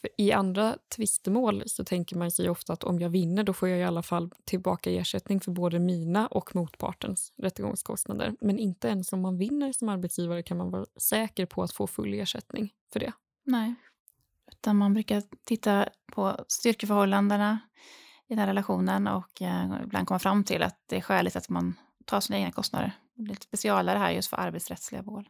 För 0.00 0.10
I 0.16 0.32
andra 0.32 0.76
tvistemål 0.96 1.62
så 1.66 1.84
tänker 1.84 2.16
man 2.16 2.30
sig 2.30 2.50
ofta 2.50 2.72
att 2.72 2.84
om 2.84 2.98
jag 2.98 3.10
vinner 3.10 3.44
då 3.44 3.52
får 3.52 3.68
jag 3.68 3.78
i 3.78 3.82
alla 3.82 4.02
fall 4.02 4.30
tillbaka 4.44 4.90
ersättning 4.90 5.40
för 5.40 5.52
både 5.52 5.78
mina 5.78 6.26
och 6.26 6.54
motpartens 6.56 7.32
rättegångskostnader. 7.36 8.36
Men 8.40 8.58
inte 8.58 8.88
ens 8.88 9.12
om 9.12 9.20
man 9.20 9.38
vinner 9.38 9.72
som 9.72 9.88
arbetsgivare 9.88 10.42
kan 10.42 10.56
man 10.56 10.70
vara 10.70 10.86
säker 10.96 11.46
på 11.46 11.62
att 11.62 11.72
få 11.72 11.86
full 11.86 12.14
ersättning 12.14 12.74
för 12.92 13.00
det. 13.00 13.12
Nej. 13.44 13.74
Utan 14.52 14.76
man 14.76 14.94
brukar 14.94 15.22
titta 15.44 15.88
på 16.06 16.44
styrkeförhållandena 16.48 17.58
i 18.32 18.34
den 18.34 18.38
här 18.38 18.46
relationen 18.46 19.06
och 19.06 19.42
eh, 19.42 19.82
ibland 19.84 20.08
komma 20.08 20.18
fram 20.18 20.44
till 20.44 20.62
att 20.62 20.84
det 20.86 20.96
är 20.96 21.00
skäligt 21.00 21.36
att 21.36 21.48
man 21.48 21.74
tar 22.04 22.20
sina 22.20 22.38
egna 22.38 22.52
kostnader. 22.52 22.92
Det 23.14 23.22
är 23.22 23.28
lite 23.28 23.42
specialare 23.42 23.98
här 23.98 24.10
just 24.10 24.30
för 24.30 24.36
arbetsrättsliga 24.36 25.02
mål. 25.02 25.28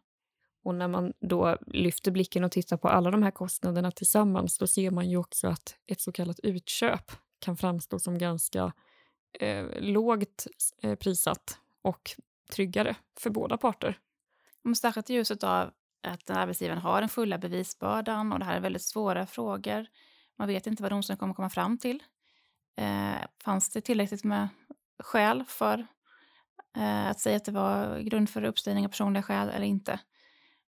Och 0.65 0.75
när 0.75 0.89
man 0.89 1.13
då 1.21 1.57
lyfter 1.67 2.11
blicken 2.11 2.45
och 2.45 2.53
tittar 2.53 2.77
på 2.77 2.89
alla 2.89 3.11
de 3.11 3.23
här 3.23 3.31
kostnaderna 3.31 3.91
tillsammans 3.91 4.59
då 4.59 4.67
ser 4.67 4.91
man 4.91 5.11
ju 5.11 5.17
också 5.17 5.49
att 5.49 5.77
ett 5.87 6.01
så 6.01 6.13
kallat 6.13 6.41
utköp 6.41 7.13
kan 7.39 7.57
framstå 7.57 7.99
som 7.99 8.19
ganska 8.19 8.73
eh, 9.41 9.67
lågt 9.81 10.47
eh, 10.83 10.95
prissatt 10.95 11.59
och 11.83 12.11
tryggare 12.53 12.97
för 13.21 13.31
båda 13.31 13.57
parter. 13.57 13.99
Men 14.65 14.77
särskilt 14.77 15.11
i 15.11 15.15
ljuset 15.15 15.45
av 15.45 15.71
att 16.03 16.31
arbetsgivaren 16.31 16.81
har 16.81 17.01
den 17.01 17.09
fulla 17.09 17.39
bevisbördan 17.39 18.33
och 18.33 18.39
det 18.39 18.45
här 18.45 18.57
är 18.57 18.61
väldigt 18.61 18.83
svåra 18.83 19.27
frågor. 19.27 19.87
Man 20.39 20.49
vet 20.49 20.67
inte 20.67 20.83
vad 20.83 20.93
domstolen 20.93 21.19
kommer 21.19 21.35
komma 21.35 21.51
fram 21.51 21.79
till. 21.79 22.03
Eh, 22.77 23.27
fanns 23.45 23.71
det 23.71 23.81
tillräckligt 23.81 24.25
med 24.25 24.49
skäl 24.99 25.45
för 25.49 25.87
eh, 26.77 27.07
att 27.07 27.21
säga 27.21 27.37
att 27.37 27.45
det 27.45 27.53
var 27.53 27.99
grund 27.99 28.31
för 28.31 28.45
uppsägning 28.45 28.85
av 28.85 28.89
personliga 28.89 29.23
skäl 29.23 29.49
eller 29.49 29.67
inte? 29.67 30.01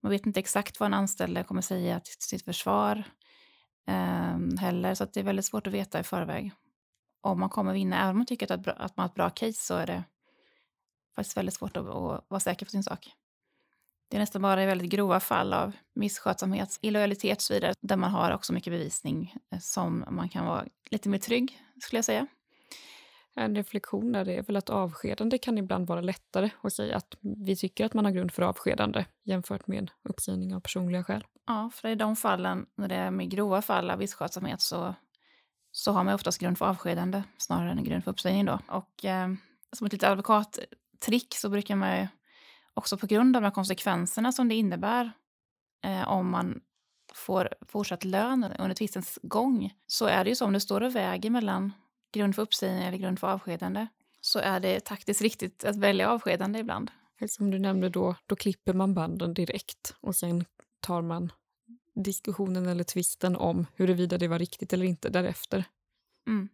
Man 0.01 0.11
vet 0.11 0.25
inte 0.25 0.39
exakt 0.39 0.79
vad 0.79 0.87
en 0.87 0.93
anställd 0.93 1.47
kommer 1.47 1.61
säga 1.61 1.99
till 1.99 2.13
sitt 2.19 2.45
försvar 2.45 3.03
eh, 3.87 4.59
heller, 4.59 4.95
så 4.95 5.03
att 5.03 5.13
det 5.13 5.19
är 5.19 5.23
väldigt 5.23 5.45
svårt 5.45 5.67
att 5.67 5.73
veta 5.73 5.99
i 5.99 6.03
förväg 6.03 6.51
om 7.21 7.39
man 7.39 7.49
kommer 7.49 7.73
vinna. 7.73 7.97
Även 7.97 8.09
om 8.09 8.17
man 8.17 8.25
tycker 8.25 8.51
att, 8.51 8.67
att 8.67 8.97
man 8.97 9.03
har 9.03 9.09
ett 9.09 9.15
bra 9.15 9.29
case 9.29 9.53
så 9.53 9.75
är 9.75 9.87
det 9.87 10.03
faktiskt 11.15 11.37
väldigt 11.37 11.55
svårt 11.55 11.77
att, 11.77 11.87
att 11.87 12.25
vara 12.27 12.39
säker 12.39 12.65
på 12.65 12.69
sin 12.69 12.83
sak. 12.83 13.11
Det 14.13 14.17
är 14.17 14.19
nästan 14.19 14.41
bara 14.41 14.63
i 14.63 14.65
väldigt 14.65 14.89
grova 14.89 15.19
fall 15.19 15.53
av 15.53 15.75
misskötsamhet, 15.95 16.77
illojalitet 16.81 17.37
och 17.37 17.41
så 17.41 17.53
vidare, 17.53 17.73
där 17.81 17.97
man 17.97 18.11
har 18.11 18.31
också 18.31 18.53
mycket 18.53 18.73
bevisning 18.73 19.35
eh, 19.51 19.59
som 19.59 20.05
man 20.09 20.29
kan 20.29 20.45
vara 20.45 20.65
lite 20.91 21.09
mer 21.09 21.17
trygg, 21.17 21.59
skulle 21.81 21.97
jag 21.97 22.05
säga. 22.05 22.27
En 23.35 23.55
reflektion 23.55 24.11
där 24.11 24.29
är 24.29 24.43
väl 24.43 24.55
att 24.55 24.69
avskedande 24.69 25.37
kan 25.37 25.57
ibland 25.57 25.87
vara 25.87 26.01
lättare 26.01 26.49
att 26.61 26.73
säga 26.73 26.97
att 26.97 27.17
vi 27.21 27.55
tycker 27.55 27.85
att 27.85 27.93
man 27.93 28.05
har 28.05 28.11
grund 28.11 28.31
för 28.31 28.43
avskedande 28.43 29.05
jämfört 29.23 29.67
med 29.67 29.91
uppsägning 30.03 30.55
av 30.55 30.59
personliga 30.59 31.03
skäl. 31.03 31.23
Ja, 31.47 31.69
för 31.73 31.89
i 31.89 31.95
de 31.95 32.15
fallen, 32.15 32.65
när 32.75 32.87
det 32.87 32.95
är 32.95 33.11
med 33.11 33.29
grova 33.29 33.61
fall 33.61 33.91
av 33.91 33.99
misskötsamhet 33.99 34.61
så, 34.61 34.95
så 35.71 35.91
har 35.91 36.03
man 36.03 36.13
oftast 36.13 36.39
grund 36.39 36.57
för 36.57 36.65
avskedande 36.65 37.23
snarare 37.37 37.71
än 37.71 37.83
grund 37.83 38.03
för 38.03 38.11
uppsägning 38.11 38.45
då. 38.45 38.59
Och 38.67 39.05
eh, 39.05 39.27
som 39.71 39.87
ett 39.87 39.93
litet 39.93 40.09
advokattrick 40.09 41.35
så 41.35 41.49
brukar 41.49 41.75
man 41.75 41.99
ju 41.99 42.07
också 42.73 42.97
på 42.97 43.07
grund 43.07 43.35
av 43.35 43.41
de 43.41 43.51
konsekvenserna 43.51 44.31
som 44.31 44.49
det 44.49 44.55
innebär 44.55 45.11
eh, 45.85 46.07
om 46.07 46.29
man 46.29 46.61
får 47.13 47.49
fortsatt 47.67 48.03
lön 48.03 48.43
under 48.59 48.75
tvistens 48.75 49.19
gång 49.21 49.73
så 49.87 50.05
är 50.05 50.23
det 50.23 50.29
ju 50.29 50.35
så 50.35 50.45
om 50.45 50.53
det 50.53 50.59
står 50.59 50.81
och 50.81 50.95
väger 50.95 51.29
mellan 51.29 51.73
grund 52.13 52.35
för 52.35 52.41
uppsägning 52.41 52.83
eller 52.83 52.97
grund 52.97 53.19
för 53.19 53.27
avskedande 53.27 53.87
så 54.21 54.39
är 54.39 54.59
det 54.59 54.79
taktiskt 54.79 55.21
riktigt 55.21 55.63
att 55.63 55.75
välja 55.75 56.09
avskedande 56.09 56.59
ibland. 56.59 56.91
Som 57.27 57.51
du 57.51 57.59
nämnde 57.59 57.89
då, 57.89 58.15
då 58.25 58.35
klipper 58.35 58.73
man 58.73 58.93
banden 58.93 59.33
direkt 59.33 59.95
och 59.99 60.15
sen 60.15 60.45
tar 60.79 61.01
man 61.01 61.31
diskussionen 61.95 62.67
eller 62.67 62.83
tvisten 62.83 63.35
om 63.35 63.65
huruvida 63.75 64.17
det 64.17 64.27
var 64.27 64.39
riktigt 64.39 64.73
eller 64.73 64.85
inte 64.85 65.09
därefter. 65.09 65.65
Mm. 66.27 66.49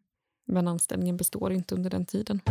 Men 0.46 0.68
anställningen 0.68 1.18
består 1.18 1.54
inte 1.54 1.76
under 1.76 1.90
den 1.90 2.06
tiden. 2.06 2.42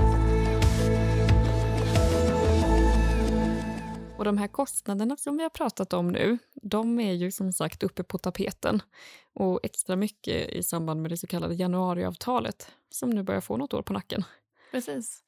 Och 4.18 4.25
de 4.25 4.38
här 4.38 4.48
kostnaderna 4.48 5.16
som 5.16 5.37
vi 5.37 5.42
har 5.42 5.50
pratat 5.50 5.92
om 5.92 6.08
nu, 6.08 6.38
de 6.62 7.00
är 7.00 7.12
ju 7.12 7.30
som 7.30 7.52
sagt 7.52 7.82
uppe 7.82 8.02
på 8.02 8.18
tapeten. 8.18 8.82
Och 9.34 9.60
extra 9.62 9.96
mycket 9.96 10.50
i 10.50 10.62
samband 10.62 11.02
med 11.02 11.10
det 11.10 11.16
så 11.16 11.26
kallade 11.26 11.54
januariavtalet 11.54 12.72
som 12.90 13.10
nu 13.10 13.22
börjar 13.22 13.40
få 13.40 13.56
något 13.56 13.75
år 13.75 13.82
på 13.82 13.92
nacken. 13.92 14.25
Precis. 14.70 15.22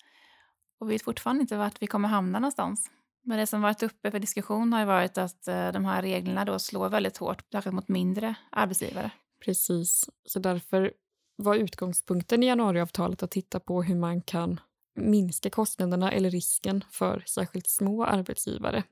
Och 0.81 0.89
vi 0.89 0.95
vet 0.95 1.03
fortfarande 1.03 1.41
inte 1.41 1.57
vart 1.57 1.83
vi 1.83 1.87
kommer 1.87 2.09
hamna 2.09 2.39
någonstans. 2.39 2.91
Men 3.23 3.39
det 3.39 3.47
som 3.47 3.63
varit 3.63 3.83
uppe 3.83 4.11
för 4.11 4.19
diskussion 4.19 4.73
har 4.73 4.81
ju 4.81 4.87
varit 4.87 5.19
att 5.19 5.49
eh, 5.49 5.73
de 5.73 5.85
här 5.85 6.03
reglerna 6.03 6.45
då 6.45 6.59
slår 6.59 6.89
väldigt 6.89 7.17
hårt, 7.17 7.43
särskilt 7.53 7.75
mot 7.75 7.89
mindre 7.89 8.35
arbetsgivare. 8.51 9.11
Precis, 9.45 10.11
så 10.25 10.39
därför 10.39 10.93
var 11.37 11.55
utgångspunkten 11.55 12.43
i 12.43 12.47
januariavtalet 12.47 13.23
att 13.23 13.31
titta 13.31 13.61
på 13.61 13.83
hur 13.83 13.97
man 13.97 14.23
kan 14.23 14.61
minska 14.95 15.51
kostnaderna 15.51 16.13
eller 16.13 16.31
risken 16.31 16.85
för 16.91 17.25
särskilt 17.27 17.67
små 17.67 18.05
arbetsgivare. 18.05 18.85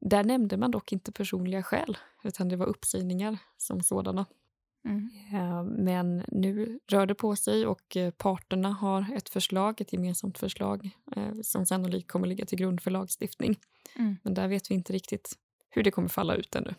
Där 0.00 0.24
nämnde 0.24 0.56
man 0.56 0.70
dock 0.70 0.92
inte 0.92 1.12
personliga 1.12 1.62
skäl, 1.62 1.98
utan 2.24 2.48
det 2.48 2.56
var 2.56 2.66
uppsägningar 2.66 3.38
som 3.56 3.80
sådana. 3.82 4.26
Mm. 4.84 5.66
Men 5.66 6.24
nu 6.28 6.80
rör 6.86 7.06
det 7.06 7.14
på 7.14 7.36
sig 7.36 7.66
och 7.66 7.96
eh, 7.96 8.10
parterna 8.10 8.72
har 8.72 9.06
ett 9.14 9.28
förslag, 9.28 9.80
ett 9.80 9.92
gemensamt 9.92 10.38
förslag 10.38 10.90
eh, 11.16 11.40
som 11.42 11.66
sannolikt 11.66 12.10
kommer 12.10 12.26
ligga 12.26 12.46
till 12.46 12.58
grund 12.58 12.80
för 12.80 12.90
lagstiftning. 12.90 13.56
Mm. 13.96 14.16
Men 14.22 14.34
där 14.34 14.48
vet 14.48 14.70
vi 14.70 14.74
inte 14.74 14.92
riktigt 14.92 15.32
hur 15.70 15.82
det 15.82 15.90
kommer 15.90 16.08
falla 16.08 16.34
ut 16.34 16.54
ännu. 16.54 16.74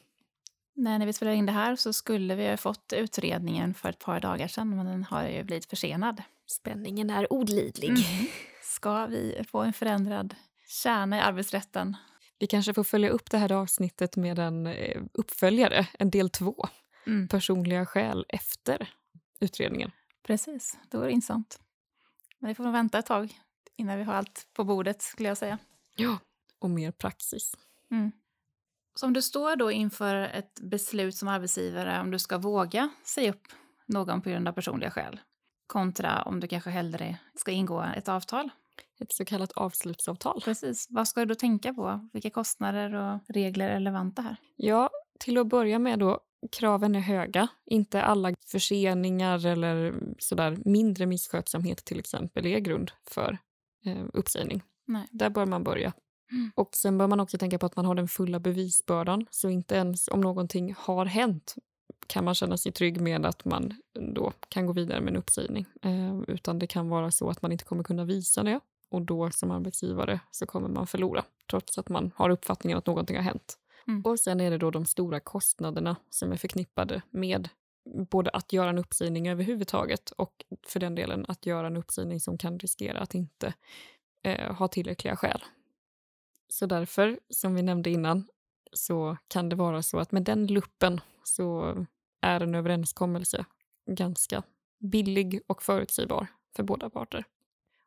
Nej, 0.74 1.00
när 1.00 1.06
vi 1.06 1.14
spelar 1.14 1.32
in 1.32 1.46
det 1.46 1.52
här 1.52 1.76
så 1.76 1.94
skulle 1.94 2.36
vi 2.36 2.50
ha 2.50 2.58
fått 2.58 2.94
utredningen 2.94 3.74
för 3.74 3.90
ett 3.90 4.00
par 4.00 4.20
dagar 4.20 4.48
sedan, 4.48 4.70
men 4.70 4.86
den 4.86 5.04
har 5.04 5.28
ju 5.28 5.44
blivit 5.44 5.66
försenad. 5.66 6.22
Spänningen 6.52 7.10
är 7.10 7.34
olidlig. 7.34 7.98
Ska 8.64 9.06
vi 9.06 9.44
få 9.48 9.60
en 9.60 9.74
förändrad 9.74 10.36
kärna 10.68 11.18
i 11.18 11.20
arbetsrätten? 11.20 11.98
Vi 12.40 12.48
kanske 12.48 12.74
får 12.74 12.84
följa 12.84 13.10
upp 13.10 13.32
det 13.32 13.38
här 13.38 13.52
avsnittet 13.52 14.16
med 14.16 14.40
en 14.40 14.68
eh, 14.68 15.02
uppföljare, 15.14 15.88
en 16.00 16.10
del 16.10 16.30
två. 16.30 16.68
Mm. 17.08 17.28
Personliga 17.28 17.86
skäl 17.86 18.26
efter 18.30 18.90
utredningen. 19.40 19.92
Precis, 20.24 20.78
det 20.92 20.98
vore 20.98 21.12
intressant. 21.12 21.60
Men 22.40 22.48
vi 22.48 22.56
får 22.56 22.64
nog 22.64 22.74
vänta 22.74 23.00
ett 23.00 23.06
tag 23.06 23.40
innan 23.76 23.98
vi 23.98 24.04
har 24.04 24.14
allt 24.14 24.48
på 24.54 24.64
bordet 24.64 25.02
skulle 25.02 25.30
jag 25.30 25.38
säga. 25.38 25.58
Ja, 25.96 26.18
och 26.60 26.70
mer 26.70 26.92
praxis. 26.92 27.56
Mm. 27.92 28.12
Så 28.96 29.06
om 29.06 29.14
du 29.14 29.22
står 29.22 29.56
då 29.56 29.72
inför 29.72 30.16
ett 30.16 30.60
beslut 30.62 31.16
som 31.16 31.28
arbetsgivare 31.28 32.02
om 32.02 32.12
du 32.12 32.20
ska 32.20 32.38
våga 32.38 32.90
säga 33.04 33.30
upp 33.30 33.48
någon 33.86 34.22
på 34.22 34.30
grund 34.30 34.48
av 34.48 34.54
personliga 34.54 34.92
skäl 34.92 35.20
kontra 35.70 36.22
om 36.22 36.40
du 36.40 36.48
kanske 36.48 36.70
hellre 36.70 37.18
ska 37.36 37.52
ingå 37.52 37.86
ett 37.96 38.10
avtal. 38.10 38.50
Ett 39.00 39.14
så 39.14 39.26
kallat 39.26 39.52
avslutsavtal. 39.52 40.42
Precis. 40.42 40.88
Vad 40.90 41.08
ska 41.08 41.20
du 41.20 41.26
då 41.26 41.36
tänka 41.36 41.74
på? 41.74 42.10
Vilka 42.14 42.30
kostnader 42.30 42.94
och 42.94 43.20
regler 43.28 43.70
är 43.70 43.74
relevanta 43.74 44.22
här? 44.22 44.36
Ja, 44.56 44.90
till 45.20 45.38
att 45.38 45.48
börja 45.48 45.80
med 45.80 46.00
då, 46.00 46.20
kraven 46.52 46.96
är 46.96 47.00
höga. 47.00 47.48
Inte 47.66 48.04
alla 48.04 48.36
förseningar 48.48 49.46
eller 49.46 49.94
sådär 50.20 50.58
mindre 50.66 51.06
misskötsamhet 51.06 51.86
till 51.86 52.00
exempel 52.00 52.46
är 52.46 52.60
grund 52.60 52.92
för 53.08 53.38
eh, 53.86 54.06
uppsägning. 54.14 54.64
Nej. 54.88 55.08
Där 55.12 55.30
bör 55.30 55.46
man 55.46 55.64
börja. 55.64 55.94
Mm. 56.32 56.52
Och 56.56 56.70
sen 56.76 56.98
bör 56.98 57.08
man 57.08 57.20
också 57.20 57.38
tänka 57.38 57.60
på 57.60 57.66
att 57.66 57.76
man 57.76 57.86
har 57.86 57.96
den 57.96 58.08
fulla 58.08 58.40
bevisbördan. 58.40 59.26
Så 59.30 59.50
inte 59.50 59.76
ens 59.76 60.08
om 60.08 60.22
någonting 60.22 60.76
har 60.78 61.06
hänt 61.06 61.56
kan 62.08 62.26
man 62.26 62.36
känna 62.36 62.58
sig 62.58 62.72
trygg 62.72 63.02
med 63.02 63.26
att 63.26 63.46
man 63.46 63.74
då 63.94 64.34
kan 64.50 64.66
gå 64.66 64.74
vidare 64.74 65.02
med 65.02 65.12
en 65.12 65.20
uppsägning. 65.20 65.66
Eh, 65.82 66.20
utan 66.28 66.60
det 66.60 66.68
kan 66.68 66.90
vara 66.90 67.12
så 67.12 67.30
att 67.30 67.42
man 67.42 67.52
inte 67.52 67.64
kommer 67.64 67.84
kunna 67.84 68.06
visa 68.06 68.44
det 68.44 68.60
och 68.90 69.02
då 69.02 69.32
som 69.32 69.52
arbetsgivare 69.52 70.20
så 70.32 70.46
kommer 70.46 70.70
man 70.70 70.88
förlora 70.88 71.24
trots 71.50 71.78
att 71.78 71.90
man 71.90 72.12
har 72.16 72.30
uppfattningen 72.30 72.78
att 72.78 72.88
någonting 72.88 73.16
har 73.16 73.24
hänt. 73.24 73.58
Mm. 73.88 74.02
Och 74.02 74.20
sen 74.20 74.42
är 74.42 74.52
det 74.52 74.58
då 74.58 74.72
de 74.72 74.86
stora 74.86 75.20
kostnaderna 75.20 75.96
som 76.10 76.32
är 76.32 76.38
förknippade 76.38 77.02
med 77.10 77.50
både 78.10 78.30
att 78.30 78.54
göra 78.54 78.70
en 78.70 78.78
uppsägning 78.78 79.30
överhuvudtaget 79.30 80.12
och 80.12 80.46
för 80.68 80.80
den 80.80 80.96
delen 80.96 81.26
att 81.28 81.46
göra 81.46 81.68
en 81.68 81.78
uppsägning 81.78 82.20
som 82.20 82.38
kan 82.38 82.60
riskera 82.60 83.00
att 83.00 83.16
inte 83.16 83.54
eh, 84.24 84.56
ha 84.56 84.68
tillräckliga 84.68 85.16
skäl. 85.16 85.44
Så 86.50 86.66
därför, 86.66 87.20
som 87.30 87.56
vi 87.56 87.62
nämnde 87.62 87.90
innan, 87.90 88.28
så 88.74 89.18
kan 89.28 89.50
det 89.50 89.56
vara 89.56 89.82
så 89.82 90.00
att 90.00 90.12
med 90.12 90.24
den 90.24 90.48
luppen 90.48 91.02
så 91.36 91.76
är 92.22 92.42
en 92.42 92.56
överenskommelse 92.56 93.46
ganska 93.86 94.44
billig 94.80 95.42
och 95.48 95.64
förutsägbar 95.64 96.28
för 96.56 96.64
båda 96.64 96.90
parter. 96.90 97.26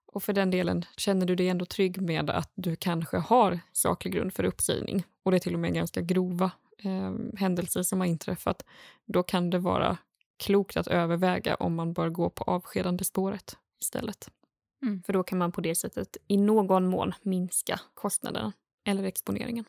Och 0.07 0.23
för 0.23 0.33
den 0.33 0.51
delen, 0.51 0.85
känner 0.97 1.27
du 1.27 1.37
dig 1.37 1.49
ändå 1.49 1.65
trygg 1.65 2.01
med 2.01 2.31
att 2.31 2.53
du 2.55 2.77
kanske 2.77 3.17
har 3.17 3.61
saklig 3.73 4.15
grund 4.15 4.35
för 4.35 4.45
uppsägning 4.45 5.05
och 5.23 5.31
det 5.31 5.37
är 5.37 5.39
till 5.39 5.55
och 5.55 5.61
med 5.61 5.75
ganska 5.75 6.01
grova 6.01 6.51
eh, 6.79 7.13
händelser 7.37 7.83
som 7.83 8.01
har 8.01 8.07
inträffat, 8.07 8.65
då 9.05 9.23
kan 9.23 9.51
det 9.51 9.59
vara 9.59 9.99
klokt 10.37 10.77
att 10.77 10.87
överväga 10.87 11.55
om 11.55 11.75
man 11.75 11.93
bör 11.93 12.09
gå 12.09 12.31
på 12.31 12.45
avskedande 12.45 13.05
spåret 13.05 13.57
istället. 13.81 14.31
Mm. 14.83 15.03
För 15.03 15.13
då 15.13 15.23
kan 15.23 15.39
man 15.39 15.53
på 15.53 15.61
det 15.61 15.75
sättet 15.75 16.17
i 16.29 16.37
någon 16.37 16.87
mån 16.87 17.15
minska 17.23 17.81
kostnaderna 17.95 18.53
eller 18.85 19.05
exponeringen. 19.05 19.65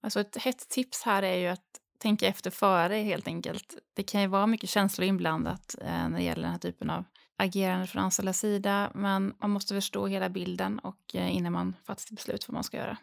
Alltså 0.00 0.20
ett 0.20 0.36
hett 0.36 0.68
tips 0.68 1.02
här 1.02 1.22
är 1.22 1.36
ju 1.36 1.46
att 1.46 1.80
tänka 1.98 2.26
efter 2.26 2.50
före 2.50 2.94
helt 2.94 3.26
enkelt. 3.26 3.76
Det 3.94 4.02
kan 4.02 4.20
ju 4.20 4.26
vara 4.26 4.46
mycket 4.46 4.70
känslor 4.70 5.06
inblandat 5.08 5.74
eh, 5.80 6.08
när 6.08 6.18
det 6.18 6.22
gäller 6.22 6.42
den 6.42 6.52
här 6.52 6.58
typen 6.58 6.90
av 6.90 7.04
agerande 7.38 7.86
från 7.86 8.02
anställdas 8.02 8.38
sida, 8.38 8.90
men 8.94 9.34
man 9.40 9.50
måste 9.50 9.74
förstå 9.74 10.06
hela 10.06 10.28
bilden 10.28 10.78
och 10.78 11.14
eh, 11.14 11.36
innan 11.36 11.52
man 11.52 11.76
fattar 11.84 12.00
sitt 12.00 12.16
beslut 12.16 12.48
vad 12.48 12.54
man 12.54 12.64
ska 12.64 12.76
göra. 12.76 12.96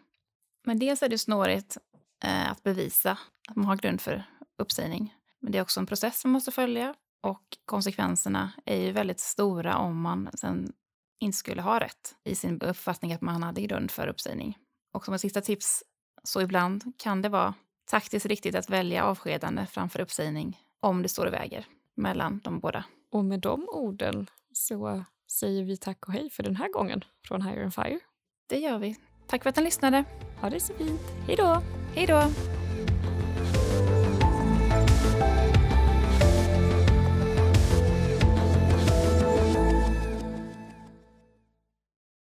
Men 0.64 0.78
dels 0.78 1.02
är 1.02 1.08
det 1.08 1.18
snårigt 1.18 1.76
eh, 2.24 2.50
att 2.50 2.62
bevisa 2.62 3.18
att 3.48 3.56
man 3.56 3.64
har 3.64 3.76
grund 3.76 4.00
för 4.00 4.24
uppsägning, 4.58 5.14
men 5.40 5.52
det 5.52 5.58
är 5.58 5.62
också 5.62 5.80
en 5.80 5.86
process 5.86 6.24
man 6.24 6.32
måste 6.32 6.50
följa 6.50 6.94
och 7.22 7.42
konsekvenserna 7.64 8.52
är 8.64 8.80
ju 8.80 8.92
väldigt 8.92 9.20
stora 9.20 9.76
om 9.76 10.00
man 10.00 10.28
sen 10.34 10.72
inte 11.20 11.38
skulle 11.38 11.62
ha 11.62 11.80
rätt 11.80 12.14
i 12.24 12.34
sin 12.34 12.60
uppfattning 12.60 13.12
att 13.12 13.20
man 13.20 13.42
hade 13.42 13.60
grund 13.60 13.90
för 13.90 14.06
uppsägning. 14.06 14.58
Och 14.92 15.04
som 15.04 15.14
ett 15.14 15.20
sista 15.20 15.40
tips, 15.40 15.82
så 16.24 16.40
ibland 16.40 16.92
kan 16.98 17.22
det 17.22 17.28
vara 17.28 17.54
taktiskt 17.86 18.26
riktigt 18.26 18.54
att 18.54 18.70
välja 18.70 19.04
avskedande 19.04 19.66
framför 19.66 20.00
uppsägning 20.00 20.60
om 20.80 21.02
det 21.02 21.08
står 21.08 21.26
och 21.26 21.32
väger 21.32 21.66
mellan 21.94 22.40
de 22.44 22.60
båda. 22.60 22.84
Och 23.10 23.24
med 23.24 23.40
de 23.40 23.68
orden 23.68 24.26
så 24.52 25.04
säger 25.30 25.64
vi 25.64 25.76
tack 25.76 26.06
och 26.06 26.12
hej 26.12 26.30
för 26.30 26.42
den 26.42 26.56
här 26.56 26.68
gången 26.68 27.04
från 27.28 27.42
Higher 27.42 27.62
and 27.62 27.74
Fire. 27.74 28.00
Det 28.46 28.58
gör 28.58 28.78
vi. 28.78 28.96
Tack 29.26 29.42
för 29.42 29.50
att 29.50 29.56
ni 29.56 29.62
lyssnade. 29.62 30.04
Ha 30.40 30.50
det 30.50 30.60
så 30.60 30.74
fint. 30.74 31.00
Hej 31.26 31.36
då! 31.36 31.62
Hej 31.94 32.06
då! 32.06 32.22